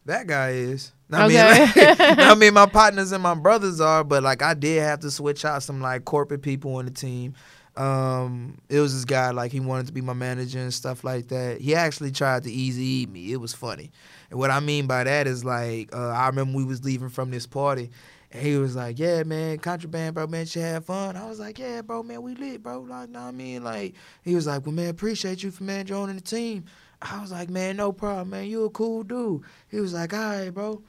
that 0.05 0.27
guy 0.27 0.49
is. 0.51 0.91
I 1.11 1.27
mean, 1.27 1.37
Okay. 1.37 1.87
like, 1.87 1.99
I 2.19 2.35
mean, 2.35 2.53
my 2.53 2.65
partners 2.65 3.11
and 3.11 3.21
my 3.21 3.33
brothers 3.35 3.81
are, 3.81 4.03
but 4.03 4.23
like 4.23 4.41
I 4.41 4.53
did 4.53 4.81
have 4.81 4.99
to 5.01 5.11
switch 5.11 5.43
out 5.45 5.61
some 5.63 5.81
like 5.81 6.05
corporate 6.05 6.41
people 6.41 6.75
on 6.75 6.85
the 6.85 6.91
team. 6.91 7.33
Um, 7.81 8.57
it 8.69 8.79
was 8.79 8.93
this 8.93 9.05
guy 9.05 9.31
like 9.31 9.51
he 9.51 9.59
wanted 9.59 9.87
to 9.87 9.93
be 9.93 10.01
my 10.01 10.13
manager 10.13 10.59
and 10.59 10.73
stuff 10.73 11.03
like 11.03 11.29
that. 11.29 11.61
He 11.61 11.73
actually 11.73 12.11
tried 12.11 12.43
to 12.43 12.51
easy 12.51 12.83
eat 12.83 13.09
me. 13.09 13.31
It 13.31 13.37
was 13.37 13.53
funny, 13.53 13.91
and 14.29 14.37
what 14.37 14.51
I 14.51 14.59
mean 14.59 14.87
by 14.87 15.03
that 15.03 15.25
is 15.27 15.43
like 15.43 15.93
uh, 15.95 16.09
I 16.09 16.27
remember 16.27 16.57
we 16.57 16.63
was 16.63 16.83
leaving 16.83 17.09
from 17.09 17.31
this 17.31 17.47
party. 17.47 17.89
And 18.33 18.41
he 18.41 18.55
was 18.55 18.77
like, 18.77 18.97
"Yeah, 18.97 19.23
man, 19.23 19.57
contraband, 19.57 20.15
bro, 20.15 20.25
man, 20.25 20.45
should 20.45 20.61
have 20.61 20.85
fun." 20.85 21.17
I 21.17 21.27
was 21.27 21.39
like, 21.39 21.59
"Yeah, 21.59 21.81
bro, 21.81 22.01
man, 22.01 22.21
we 22.21 22.33
lit, 22.35 22.63
bro." 22.63 22.79
Like, 22.79 23.09
know 23.09 23.19
I 23.19 23.31
mean, 23.31 23.61
like, 23.61 23.95
he 24.23 24.35
was 24.35 24.47
like, 24.47 24.65
"Well, 24.65 24.73
man, 24.73 24.87
appreciate 24.87 25.43
you 25.43 25.51
for 25.51 25.63
man 25.63 25.85
joining 25.85 26.15
the 26.15 26.21
team." 26.21 26.65
I 27.01 27.19
was 27.19 27.31
like, 27.31 27.49
man, 27.49 27.77
no 27.77 27.91
problem, 27.91 28.29
man. 28.29 28.45
You 28.45 28.65
a 28.65 28.69
cool 28.69 29.03
dude. 29.03 29.41
He 29.69 29.79
was 29.79 29.93
like, 29.93 30.13
all 30.13 30.19
right, 30.19 30.53
bro. 30.53 30.83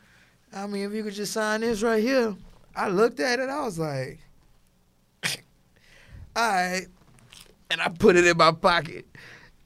I 0.52 0.66
mean, 0.66 0.84
if 0.84 0.92
you 0.92 1.02
could 1.02 1.14
just 1.14 1.32
sign 1.32 1.62
this 1.62 1.82
right 1.82 2.02
here. 2.02 2.36
I 2.76 2.88
looked 2.88 3.20
at 3.20 3.38
it. 3.38 3.48
I 3.48 3.64
was 3.64 3.78
like, 3.78 4.20
all 6.36 6.48
right. 6.50 6.86
And 7.70 7.80
I 7.80 7.88
put 7.88 8.16
it 8.16 8.26
in 8.26 8.36
my 8.36 8.52
pocket. 8.52 9.06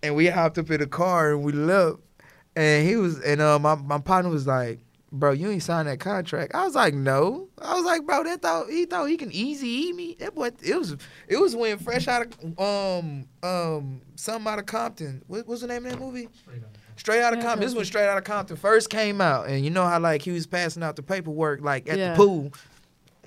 And 0.03 0.15
we 0.15 0.27
hopped 0.27 0.59
up 0.59 0.71
in 0.71 0.81
the 0.81 0.87
car 0.87 1.33
and 1.33 1.43
we 1.43 1.53
left. 1.53 1.99
And 2.55 2.87
he 2.89 2.97
was, 2.97 3.21
and 3.21 3.41
uh, 3.41 3.59
my, 3.59 3.75
my 3.75 3.99
partner 3.99 4.31
was 4.31 4.47
like, 4.47 4.81
bro, 5.13 5.33
you 5.33 5.51
ain't 5.51 5.63
signed 5.63 5.89
that 5.89 6.01
contract. 6.01 6.55
I 6.55 6.65
was 6.65 6.75
like, 6.75 6.95
no. 6.95 7.49
I 7.61 7.75
was 7.75 7.85
like, 7.85 8.05
bro, 8.07 8.25
that 8.25 8.43
thought 8.43 8.69
he 8.71 8.85
thought 8.87 9.07
he 9.07 9.17
can 9.17 9.33
easy 9.33 9.67
eat 9.69 9.95
me. 9.97 10.17
That 10.19 10.35
boy, 10.35 10.51
it 10.63 10.77
was 10.77 10.97
it 11.29 11.37
was 11.39 11.55
when 11.57 11.79
fresh 11.79 12.07
out 12.09 12.27
of 12.27 12.59
um 12.59 13.27
um 13.43 14.03
something 14.15 14.51
out 14.51 14.59
of 14.59 14.67
Compton. 14.67 15.23
What, 15.27 15.47
what's 15.47 15.61
the 15.63 15.67
name 15.67 15.85
of 15.87 15.93
that 15.93 16.01
movie? 16.01 16.29
Straight 16.97 17.23
out 17.23 17.35
of 17.35 17.41
Compton. 17.43 17.61
This 17.61 17.75
when 17.75 17.85
Straight 17.85 18.07
out 18.09 18.17
of 18.19 18.25
Compton 18.25 18.57
first 18.57 18.89
came 18.91 19.21
out, 19.21 19.49
and 19.49 19.65
you 19.65 19.71
know 19.71 19.85
how 19.87 19.99
like 20.01 20.23
he 20.23 20.31
was 20.33 20.47
passing 20.47 20.83
out 20.83 20.97
the 20.97 21.03
paperwork 21.03 21.61
like 21.61 21.89
at 21.89 21.99
Yeah. 21.99 22.11
the 22.13 22.17
pool. 22.17 22.53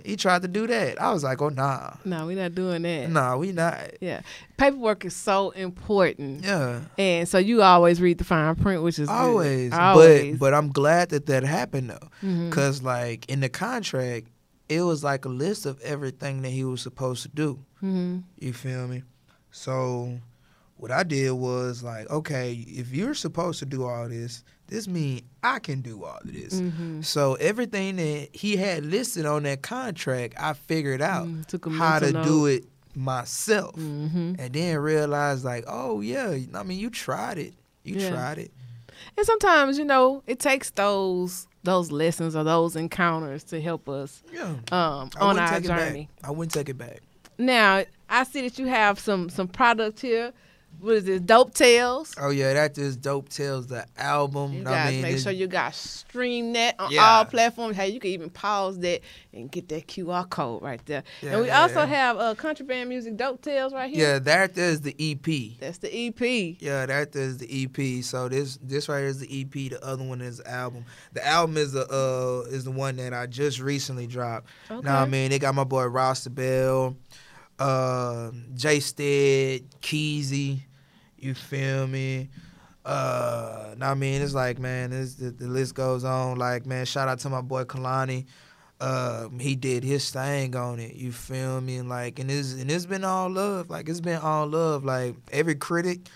He 0.06 0.16
tried 0.16 0.42
to 0.44 0.48
do 0.48 0.68
that. 0.68 1.02
I 1.02 1.12
was 1.12 1.24
like, 1.24 1.42
oh 1.42 1.50
nah, 1.50 1.94
No, 2.06 2.26
we're 2.28 2.36
not 2.42 2.56
doing 2.56 2.82
that. 2.84 3.10
nah, 3.10 3.36
we 3.38 3.52
not. 3.52 3.92
Yeah. 4.02 4.22
Paperwork 4.58 5.06
is 5.06 5.16
so 5.16 5.52
important. 5.52 6.44
Yeah. 6.44 6.82
And 6.98 7.28
so 7.28 7.38
you 7.38 7.62
always 7.62 8.02
read 8.02 8.18
the 8.18 8.24
fine 8.24 8.56
print, 8.56 8.84
which 8.84 9.00
is 9.00 9.08
good. 9.08 9.14
always. 9.14 9.74
Always. 9.74 10.38
But 10.38 10.40
but 10.40 10.54
I'm 10.54 10.70
glad 10.72 11.10
that 11.10 11.26
that 11.28 11.44
happened 11.44 11.90
though, 11.92 12.10
Mhm. 12.24 12.52
cause 12.52 12.82
like 12.84 13.30
in 13.30 13.40
the 13.40 13.50
contract, 13.50 14.28
it 14.68 14.82
was 14.82 15.04
like 15.04 15.26
a 15.26 15.30
list 15.30 15.66
of 15.66 15.80
everything 15.82 16.42
that 16.44 16.50
he 16.52 16.64
was 16.64 16.82
supposed 16.82 17.24
to 17.24 17.30
do. 17.30 17.60
Mhm. 17.84 18.24
You 18.40 18.54
feel 18.54 18.88
me? 18.88 19.04
So 19.52 20.20
what 20.78 20.92
I 20.92 21.04
did 21.04 21.32
was 21.32 21.84
like, 21.84 22.10
okay, 22.10 22.54
if 22.54 22.94
you're 22.94 23.14
supposed 23.16 23.60
to 23.60 23.66
do 23.66 23.84
all 23.86 24.08
this, 24.08 24.44
this 24.70 24.88
means 24.88 25.22
I 25.44 25.60
can 25.60 25.82
do 25.82 26.04
all 26.04 26.18
of 26.18 26.32
this. 26.32 26.54
Mhm. 26.62 27.04
So 27.04 27.36
everything 27.36 27.96
that 27.98 28.30
he 28.34 28.56
had 28.58 28.86
listed 28.86 29.26
on 29.26 29.44
that 29.44 29.62
contract, 29.62 30.36
I 30.40 30.54
figured 30.54 31.02
out 31.02 31.28
Mm, 31.28 31.78
how 31.78 32.00
to 32.00 32.12
do 32.24 32.46
it 32.46 32.66
myself, 32.96 33.76
Mhm. 33.76 34.36
and 34.40 34.54
then 34.54 34.78
realized 34.80 35.44
like, 35.46 35.64
oh 35.68 36.02
yeah, 36.02 36.38
I 36.54 36.64
mean, 36.64 36.80
you 36.80 36.90
tried 36.90 37.38
it, 37.38 37.54
you 37.84 37.96
Yeah. 38.00 38.10
tried 38.10 38.38
it. 38.40 38.52
And 39.18 39.26
sometimes, 39.26 39.78
you 39.78 39.86
know, 39.86 40.24
it 40.28 40.40
takes 40.40 40.70
those 40.72 41.46
those 41.66 41.92
lessons 41.92 42.38
or 42.38 42.44
those 42.46 42.78
encounters 42.78 43.44
to 43.44 43.60
help 43.62 43.90
us 43.90 44.24
Yeah. 44.34 44.56
um, 44.72 45.10
on 45.20 45.38
our 45.38 45.50
take 45.50 45.66
it 45.66 45.68
back. 45.68 45.80
journey. 45.90 46.10
I 46.24 46.32
wouldn't 46.32 46.54
take 46.54 46.70
it 46.70 46.78
back. 46.78 47.02
Now, 47.38 47.84
I 48.10 48.24
see 48.24 48.42
that 48.48 48.58
you 48.58 48.68
have 48.68 48.98
some 48.98 49.30
some 49.30 49.48
product 49.50 50.00
here. 50.00 50.32
What 50.80 50.96
is 50.96 51.04
this? 51.04 51.20
Dope 51.20 51.54
Tales. 51.54 52.14
Oh 52.20 52.30
yeah, 52.30 52.54
that 52.54 52.78
is 52.78 52.96
dope. 52.96 53.28
Tells 53.30 53.68
the 53.68 53.86
album. 53.98 54.54
You 54.54 54.62
I 54.62 54.64
guys 54.64 54.92
mean, 54.94 55.02
make 55.02 55.18
sure 55.20 55.32
you 55.32 55.48
got 55.48 55.76
stream 55.76 56.54
that 56.54 56.76
on 56.80 56.92
Yeah. 56.92 57.06
all 57.06 57.26
platforms. 57.26 57.76
Hey, 57.76 57.90
you 57.90 58.00
can 58.00 58.12
even 58.12 58.30
pause 58.30 58.80
that 58.80 59.02
and 59.34 59.52
get 59.52 59.68
that 59.70 59.88
QR 59.88 60.30
code 60.30 60.62
right 60.62 60.80
there. 60.86 61.04
Yeah, 61.22 61.32
and 61.34 61.42
we 61.42 61.48
yeah, 61.48 61.62
also 61.62 61.86
have 61.86 62.18
uh, 62.18 62.34
contraband 62.36 62.88
music 62.88 63.18
Dope 63.18 63.42
Tales 63.42 63.74
right 63.74 63.94
here. 63.94 64.14
Yeah, 64.14 64.20
that 64.20 64.58
is 64.58 64.80
the 64.80 64.96
EP. 64.98 65.60
That's 65.60 65.80
the 65.80 65.94
EP. 65.94 66.56
Yeah, 66.62 66.86
that 66.86 67.14
is 67.14 67.40
the 67.40 67.66
EP. 67.66 68.04
So 68.04 68.30
this 68.30 68.58
this 68.64 68.88
right 68.88 69.00
here 69.00 69.08
is 69.08 69.20
the 69.20 69.42
EP. 69.42 69.52
The 69.72 69.80
other 69.86 70.06
one 70.06 70.22
is 70.22 70.38
the 70.38 70.50
album. 70.50 70.86
The 71.12 71.26
album 71.28 71.58
is 71.58 71.74
the 71.74 71.88
uh 71.92 72.50
is 72.50 72.64
the 72.64 72.72
one 72.72 72.96
that 72.98 73.14
I 73.14 73.26
just 73.26 73.60
recently 73.60 74.08
dropped. 74.08 74.48
Okay. 74.72 74.86
Now 74.86 75.02
I 75.02 75.06
mean 75.06 75.30
they 75.32 75.40
got 75.40 75.56
my 75.56 75.66
boy 75.66 75.86
Rasta 75.88 76.30
Bell, 76.30 76.96
uh, 77.60 78.32
Jay 78.56 78.80
Stead, 78.80 79.64
Keezy. 79.82 80.62
You 81.18 81.34
feel 81.34 81.88
me? 81.88 82.30
Uh, 82.86 83.76
now 83.78 83.92
I 83.92 83.94
mean 83.94 84.22
it's 84.22 84.34
like 84.34 84.58
man, 84.58 84.92
this, 84.92 85.16
the, 85.16 85.32
the 85.32 85.48
list 85.48 85.76
goes 85.76 86.04
on. 86.04 86.38
Like 86.38 86.66
man, 86.66 86.86
shout 86.86 87.08
out 87.08 87.20
to 87.20 87.30
my 87.30 87.42
boy 87.42 87.66
Kalani. 87.66 88.26
Um, 88.82 89.40
he 89.40 89.56
did 89.56 89.84
his 89.84 90.10
thing 90.10 90.56
on 90.56 90.80
it. 90.80 90.96
You 90.96 91.12
feel 91.12 91.60
me? 91.60 91.76
And 91.78 91.90
like, 91.90 92.18
and 92.20 92.32
it's 92.32 92.54
and 92.54 92.72
it's 92.72 92.86
been 92.86 93.04
all 93.04 93.30
love. 93.30 93.70
Like 93.70 93.90
it's 93.90 94.00
been 94.00 94.22
all 94.22 94.48
love. 94.48 94.86
Like 94.86 95.16
every 95.32 95.56
critic 95.56 96.08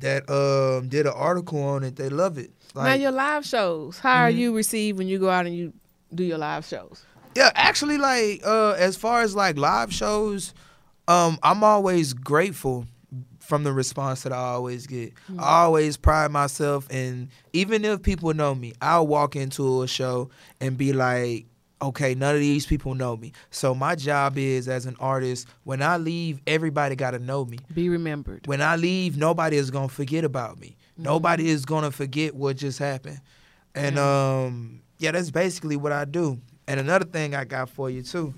that 0.00 0.28
um 0.30 0.88
did 0.88 1.06
an 1.06 1.14
article 1.16 1.62
on 1.62 1.82
it, 1.82 1.96
they 1.96 2.10
love 2.10 2.36
it. 2.38 2.50
now 2.74 2.92
your 2.92 3.12
live 3.12 3.44
shows. 3.46 3.98
How 3.98 4.24
are 4.24 4.30
Mhm. 4.30 4.36
you 4.36 4.54
received 4.56 4.98
when 4.98 5.08
you 5.08 5.18
go 5.18 5.30
out 5.30 5.46
and 5.46 5.56
you 5.56 5.72
do 6.14 6.22
your 6.24 6.38
live 6.38 6.66
shows? 6.66 7.02
yeah, 7.34 7.50
actually, 7.54 7.96
like 7.96 8.42
uh, 8.44 8.72
as 8.72 8.96
far 8.96 9.22
as 9.22 9.34
like 9.34 9.56
live 9.56 9.90
shows, 9.92 10.52
um, 11.08 11.38
I'm 11.42 11.62
always 11.64 12.12
grateful 12.12 12.86
from 13.40 13.64
the 13.64 13.72
response 13.72 14.22
that 14.22 14.32
I 14.32 14.36
always 14.36 14.86
get. 14.86 15.12
I 15.38 15.62
always 15.64 15.96
pride 15.96 16.30
myself 16.30 16.86
and 16.90 17.28
even 17.52 17.84
if 17.84 18.02
people 18.02 18.32
know 18.34 18.54
me, 18.54 18.72
I'll 18.80 19.06
walk 19.06 19.36
into 19.36 19.82
a 19.82 19.88
show 19.88 20.30
and 20.60 20.78
be 20.78 20.92
like, 20.92 21.46
okay, 21.82 22.14
none 22.14 22.34
of 22.34 22.40
these 22.40 22.64
people 22.64 22.94
know 22.94 23.16
me. 23.16 23.32
So 23.50 23.74
my 23.74 23.94
job 23.96 24.38
is 24.38 24.68
as 24.68 24.86
an 24.86 24.96
artist, 25.00 25.48
when 25.64 25.82
I 25.82 25.96
leave, 25.96 26.40
everybody 26.46 26.94
got 26.94 27.10
to 27.10 27.18
know 27.18 27.44
me. 27.44 27.58
Be 27.74 27.88
remembered. 27.88 28.46
When 28.46 28.62
I 28.62 28.76
leave, 28.76 29.16
nobody 29.16 29.56
is 29.56 29.70
gonna 29.70 29.88
forget 29.88 30.24
about 30.24 30.60
me. 30.60 30.76
Nobody 30.96 31.48
is 31.48 31.64
gonna 31.64 31.90
forget 31.90 32.34
what 32.34 32.56
just 32.56 32.78
happened. 32.78 33.20
And 33.74 33.98
um, 33.98 34.82
yeah, 34.98 35.10
that's 35.10 35.30
basically 35.30 35.76
what 35.76 35.90
I 35.92 36.04
do. 36.04 36.38
And 36.68 36.78
another 36.78 37.04
thing 37.04 37.34
I 37.34 37.44
got 37.44 37.68
for 37.68 37.90
you 37.90 38.02
too. 38.02 38.32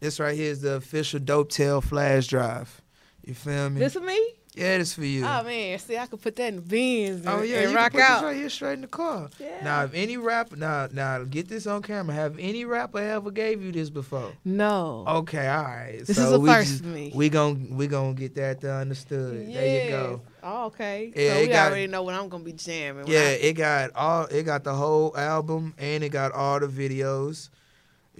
This 0.00 0.18
right 0.18 0.34
here 0.34 0.50
is 0.50 0.62
the 0.62 0.74
official 0.74 1.20
Dope 1.20 1.50
Tail 1.50 1.80
flash 1.80 2.26
drive. 2.26 2.80
You 3.24 3.34
feel 3.34 3.68
me? 3.70 3.80
This 3.80 3.92
for 3.94 4.00
me? 4.00 4.18
yeah, 4.54 4.78
this 4.78 4.94
for 4.94 5.04
you. 5.04 5.24
Oh 5.24 5.44
man, 5.44 5.78
see, 5.78 5.96
I 5.98 6.06
could 6.06 6.22
put 6.22 6.34
that 6.36 6.48
in 6.48 6.56
the 6.56 6.62
bins 6.62 7.24
Oh 7.26 7.42
yeah, 7.42 7.58
and 7.60 7.70
you 7.70 7.76
rock 7.76 7.92
can 7.92 8.00
put 8.00 8.10
out. 8.10 8.14
this 8.20 8.24
right 8.24 8.36
here 8.36 8.48
straight 8.50 8.72
in 8.72 8.80
the 8.80 8.86
car. 8.88 9.28
Yeah. 9.38 9.62
Now, 9.62 9.84
if 9.84 9.92
any 9.94 10.16
rapper, 10.16 10.56
now, 10.56 10.88
now 10.90 11.22
get 11.24 11.48
this 11.48 11.66
on 11.66 11.82
camera. 11.82 12.14
Have 12.14 12.36
any 12.38 12.64
rapper 12.64 12.98
ever 12.98 13.30
gave 13.30 13.62
you 13.62 13.70
this 13.72 13.90
before? 13.90 14.32
No. 14.44 15.04
Okay, 15.06 15.46
all 15.46 15.62
right. 15.64 16.02
This 16.04 16.16
so 16.16 16.22
is 16.22 16.32
a 16.32 16.46
first 16.46 16.70
just- 16.70 16.82
for 16.82 16.88
me. 16.88 17.12
We 17.14 17.28
gon' 17.28 17.76
we 17.76 17.86
gonna 17.86 18.14
get 18.14 18.34
that 18.36 18.62
to 18.62 18.72
understood. 18.72 19.52
There 19.52 19.84
you 19.84 19.90
go. 19.90 20.22
Oh, 20.42 20.64
okay. 20.66 21.12
Yeah, 21.14 21.34
so 21.34 21.40
we 21.42 21.46
got- 21.48 21.70
already 21.70 21.86
know 21.88 22.02
what 22.02 22.14
I'm 22.14 22.28
gonna 22.30 22.42
be 22.42 22.52
jamming. 22.54 23.06
Yeah, 23.06 23.20
I- 23.20 23.38
it 23.42 23.52
got 23.52 23.90
all 23.94 24.24
it 24.24 24.44
got 24.44 24.64
the 24.64 24.74
whole 24.74 25.14
album 25.16 25.74
and 25.78 26.02
it 26.02 26.08
got 26.08 26.32
all 26.32 26.58
the 26.58 26.68
videos. 26.68 27.50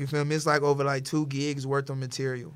You 0.01 0.07
feel 0.07 0.25
me? 0.25 0.35
It's 0.35 0.47
like 0.47 0.63
over 0.63 0.83
like 0.83 1.05
two 1.05 1.27
gigs 1.27 1.67
worth 1.67 1.91
of 1.91 1.99
material. 1.99 2.55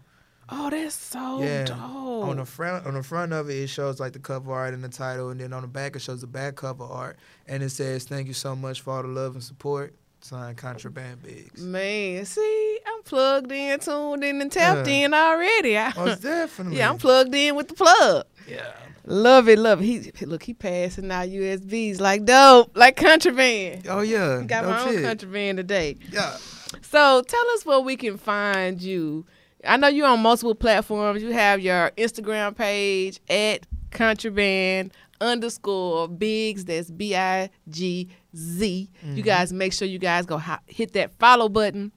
oh, 0.48 0.70
that's 0.70 0.94
so 0.94 1.42
yeah. 1.42 1.64
dope. 1.64 1.78
On 1.78 2.36
the 2.38 2.44
front 2.46 2.86
on 2.86 2.94
the 2.94 3.02
front 3.02 3.32
of 3.34 3.50
it, 3.50 3.54
it 3.54 3.66
shows 3.68 4.00
like 4.00 4.12
the 4.14 4.18
cover 4.18 4.52
art 4.52 4.72
and 4.72 4.82
the 4.82 4.88
title, 4.88 5.28
and 5.30 5.38
then 5.40 5.52
on 5.52 5.62
the 5.62 5.68
back 5.68 5.94
it 5.94 6.00
shows 6.00 6.22
the 6.22 6.26
back 6.26 6.56
cover 6.56 6.84
art, 6.84 7.18
and 7.46 7.62
it 7.62 7.68
says 7.70 8.04
"Thank 8.04 8.28
you 8.28 8.34
so 8.34 8.56
much 8.56 8.80
for 8.80 8.94
all 8.94 9.02
the 9.02 9.08
love 9.08 9.34
and 9.34 9.42
support." 9.44 9.94
Signed 10.20 10.56
Contraband 10.56 11.22
Bigs. 11.22 11.60
Man, 11.62 12.24
see, 12.24 12.78
I'm 12.86 13.02
plugged 13.02 13.52
in, 13.52 13.78
tuned 13.78 14.24
in, 14.24 14.40
and 14.40 14.50
tapped 14.50 14.88
Yeah. 14.88 15.04
in 15.04 15.12
already. 15.12 15.76
I- 15.76 15.92
Most 15.94 16.22
definitely. 16.22 16.78
yeah, 16.78 16.88
I'm 16.88 16.96
plugged 16.96 17.34
in 17.34 17.54
with 17.56 17.68
the 17.68 17.74
plug. 17.74 18.24
Yeah. 18.48 18.72
Love 19.04 19.50
it, 19.50 19.58
love 19.58 19.82
it. 19.82 19.84
He 20.16 20.24
look, 20.24 20.42
he 20.44 20.54
passing 20.54 21.10
out 21.10 21.28
USBs 21.28 22.00
like 22.00 22.24
dope, 22.24 22.74
like 22.74 22.96
contraband. 22.96 23.86
Oh 23.86 24.00
yeah. 24.00 24.42
Got 24.46 24.64
my 24.64 24.80
own 24.86 24.94
shit. 24.94 25.04
contraband 25.04 25.58
today. 25.58 25.96
Yeah. 26.10 26.38
So 26.82 27.22
tell 27.22 27.50
us 27.50 27.64
where 27.64 27.80
we 27.80 27.96
can 27.96 28.16
find 28.16 28.80
you. 28.80 29.26
I 29.66 29.76
know 29.76 29.88
you're 29.88 30.06
on 30.06 30.20
multiple 30.20 30.54
platforms. 30.54 31.22
You 31.22 31.32
have 31.32 31.60
your 31.60 31.90
Instagram 31.96 32.56
page 32.56 33.20
at 33.30 33.66
contraband 33.90 34.92
underscore 35.20 36.08
bigs. 36.08 36.64
That's 36.66 36.90
B 36.90 37.16
I 37.16 37.48
G 37.68 38.10
Z. 38.36 38.90
You 39.02 39.08
mm-hmm. 39.08 39.20
guys 39.22 39.52
make 39.52 39.72
sure 39.72 39.88
you 39.88 39.98
guys 39.98 40.26
go 40.26 40.40
hit 40.66 40.92
that 40.92 41.18
follow 41.18 41.48
button. 41.48 41.92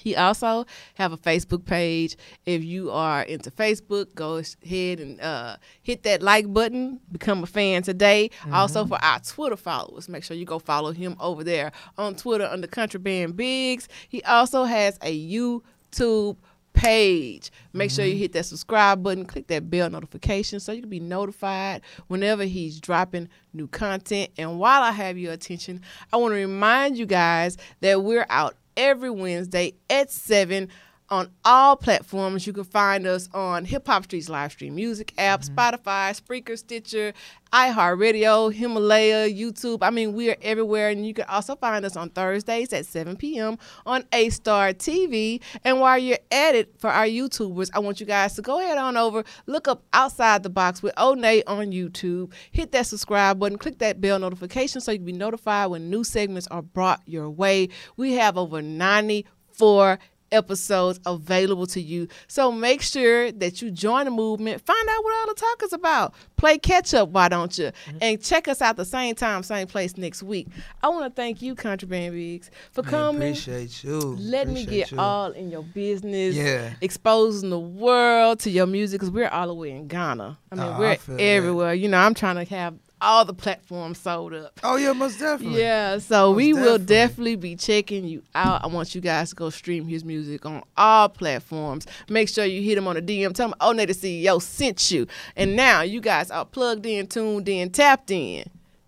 He 0.00 0.16
also 0.16 0.66
have 0.94 1.12
a 1.12 1.16
Facebook 1.16 1.64
page. 1.64 2.16
If 2.46 2.64
you 2.64 2.90
are 2.90 3.22
into 3.22 3.50
Facebook, 3.50 4.14
go 4.14 4.42
ahead 4.64 5.00
and 5.00 5.20
uh, 5.20 5.56
hit 5.82 6.02
that 6.04 6.22
like 6.22 6.52
button. 6.52 7.00
Become 7.12 7.42
a 7.42 7.46
fan 7.46 7.82
today. 7.82 8.30
Also 8.52 8.84
for 8.86 9.02
our 9.02 9.20
Twitter 9.20 9.56
followers, 9.56 10.08
make 10.08 10.24
sure 10.24 10.36
you 10.36 10.44
go 10.44 10.58
follow 10.58 10.92
him 10.92 11.16
over 11.20 11.44
there 11.44 11.72
on 11.98 12.14
Twitter 12.14 12.44
under 12.44 12.66
Contraband 12.66 13.36
Bigs. 13.36 13.88
He 14.08 14.22
also 14.24 14.64
has 14.64 14.98
a 15.02 15.28
YouTube 15.28 16.36
page. 16.72 17.50
Make 17.72 17.90
sure 17.90 18.04
you 18.04 18.16
hit 18.16 18.32
that 18.32 18.46
subscribe 18.46 19.02
button, 19.02 19.26
click 19.26 19.48
that 19.48 19.68
bell 19.70 19.90
notification 19.90 20.60
so 20.60 20.72
you 20.72 20.82
can 20.82 20.90
be 20.90 21.00
notified 21.00 21.82
whenever 22.06 22.44
he's 22.44 22.80
dropping 22.80 23.28
new 23.52 23.66
content. 23.66 24.30
And 24.38 24.58
while 24.58 24.82
I 24.82 24.92
have 24.92 25.18
your 25.18 25.32
attention, 25.32 25.82
I 26.12 26.16
want 26.16 26.32
to 26.32 26.36
remind 26.36 26.96
you 26.96 27.06
guys 27.06 27.56
that 27.80 28.02
we're 28.02 28.26
out 28.30 28.56
every 28.76 29.10
Wednesday 29.10 29.74
at 29.88 30.10
7 30.10 30.68
on 31.10 31.30
all 31.44 31.76
platforms. 31.76 32.46
You 32.46 32.52
can 32.52 32.64
find 32.64 33.06
us 33.06 33.28
on 33.34 33.64
Hip 33.64 33.86
Hop 33.88 34.04
Streets 34.04 34.28
live 34.28 34.52
stream 34.52 34.74
music 34.74 35.12
app, 35.18 35.40
mm-hmm. 35.40 35.54
Spotify, 35.54 36.20
Spreaker, 36.20 36.56
Stitcher, 36.56 37.12
iHeartRadio, 37.52 38.52
Himalaya, 38.52 39.28
YouTube. 39.28 39.78
I 39.82 39.90
mean, 39.90 40.12
we 40.12 40.30
are 40.30 40.36
everywhere. 40.40 40.90
And 40.90 41.04
you 41.04 41.12
can 41.12 41.24
also 41.24 41.56
find 41.56 41.84
us 41.84 41.96
on 41.96 42.10
Thursdays 42.10 42.72
at 42.72 42.86
7 42.86 43.16
p.m. 43.16 43.58
on 43.84 44.04
A 44.12 44.28
Star 44.30 44.72
TV. 44.72 45.40
And 45.64 45.80
while 45.80 45.98
you're 45.98 46.18
at 46.30 46.54
it, 46.54 46.72
for 46.78 46.90
our 46.90 47.06
YouTubers, 47.06 47.70
I 47.74 47.80
want 47.80 47.98
you 47.98 48.06
guys 48.06 48.34
to 48.34 48.42
go 48.42 48.60
ahead 48.60 48.78
on 48.78 48.96
over, 48.96 49.24
look 49.46 49.66
up 49.66 49.82
Outside 49.92 50.44
the 50.44 50.50
Box 50.50 50.82
with 50.82 50.94
Onay 50.94 51.42
on 51.46 51.72
YouTube, 51.72 52.32
hit 52.52 52.70
that 52.72 52.86
subscribe 52.86 53.40
button, 53.40 53.58
click 53.58 53.78
that 53.78 54.00
bell 54.00 54.18
notification 54.18 54.80
so 54.80 54.92
you 54.92 54.98
can 54.98 55.06
be 55.06 55.12
notified 55.12 55.70
when 55.70 55.90
new 55.90 56.04
segments 56.04 56.46
are 56.48 56.62
brought 56.62 57.02
your 57.06 57.28
way. 57.28 57.68
We 57.96 58.12
have 58.14 58.38
over 58.38 58.62
94 58.62 59.98
episodes 60.32 61.00
available 61.06 61.66
to 61.66 61.80
you. 61.80 62.08
So 62.28 62.50
make 62.52 62.82
sure 62.82 63.30
that 63.32 63.60
you 63.62 63.70
join 63.70 64.04
the 64.04 64.10
movement. 64.10 64.64
Find 64.64 64.88
out 64.88 65.04
what 65.04 65.14
all 65.20 65.26
the 65.34 65.40
talk 65.40 65.62
is 65.62 65.72
about. 65.72 66.14
Play 66.36 66.58
catch 66.58 66.94
up, 66.94 67.10
why 67.10 67.28
don't 67.28 67.56
you? 67.58 67.66
Mm-hmm. 67.66 67.98
And 68.00 68.22
check 68.22 68.48
us 68.48 68.62
out 68.62 68.76
the 68.76 68.84
same 68.84 69.14
time, 69.14 69.42
same 69.42 69.66
place 69.66 69.96
next 69.96 70.22
week. 70.22 70.48
I 70.82 70.88
want 70.88 71.04
to 71.04 71.10
thank 71.14 71.42
you, 71.42 71.54
Contraband 71.54 72.14
Biggs, 72.14 72.50
for 72.72 72.82
coming. 72.82 73.22
appreciate 73.30 73.84
you. 73.84 73.98
Let 73.98 74.48
me 74.48 74.64
get 74.64 74.90
you. 74.92 74.98
all 74.98 75.32
in 75.32 75.50
your 75.50 75.62
business. 75.62 76.34
Yeah. 76.34 76.70
Exposing 76.80 77.50
the 77.50 77.58
world 77.58 78.40
to 78.40 78.50
your 78.50 78.66
music 78.66 79.00
because 79.00 79.10
we're 79.12 79.28
all 79.28 79.48
the 79.48 79.54
way 79.54 79.70
in 79.70 79.88
Ghana. 79.88 80.38
I 80.52 80.54
mean, 80.54 80.64
Oh, 80.64 80.78
we're 80.78 80.96
that. 80.96 81.20
everywhere. 81.20 81.74
You 81.74 81.88
know, 81.88 81.98
I'm 81.98 82.14
trying 82.14 82.36
to 82.44 82.54
have 82.54 82.74
all 83.00 83.24
the 83.24 83.34
platforms 83.34 83.98
sold 83.98 84.34
up. 84.34 84.58
Oh 84.62 84.76
yeah, 84.76 84.92
most 84.92 85.18
definitely. 85.18 85.60
Yeah, 85.60 85.98
so 85.98 86.28
Most 86.28 86.36
we 86.36 86.52
will 86.52 86.78
definitely. 86.78 86.86
definitely 86.86 87.36
be 87.36 87.56
checking 87.56 88.04
you 88.04 88.22
out. 88.34 88.62
I 88.64 88.66
want 88.66 88.94
you 88.94 89.00
guys 89.00 89.30
to 89.30 89.36
go 89.36 89.50
stream 89.50 89.86
his 89.86 90.04
music 90.04 90.44
on 90.46 90.62
all 90.76 91.08
platforms. 91.08 91.86
Make 92.08 92.28
sure 92.28 92.44
you 92.44 92.62
hit 92.62 92.76
him 92.78 92.86
on 92.86 92.96
the 92.96 93.02
DM. 93.02 93.34
Tell 93.34 93.48
him, 93.48 93.54
oh, 93.60 93.72
Nate, 93.72 93.88
the 93.88 93.94
CEO 93.94 94.40
sent 94.40 94.90
you. 94.90 95.06
And 95.36 95.56
now 95.56 95.82
you 95.82 96.00
guys 96.00 96.30
are 96.30 96.44
plugged 96.44 96.86
in, 96.86 97.06
tuned 97.06 97.48
in, 97.48 97.70
tapped 97.70 98.10
in 98.10 98.44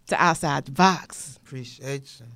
to 0.08 0.22
Outside 0.22 0.66
the 0.66 0.72
Box. 0.72 1.38
Appreciate 1.44 2.20
you. 2.20 2.26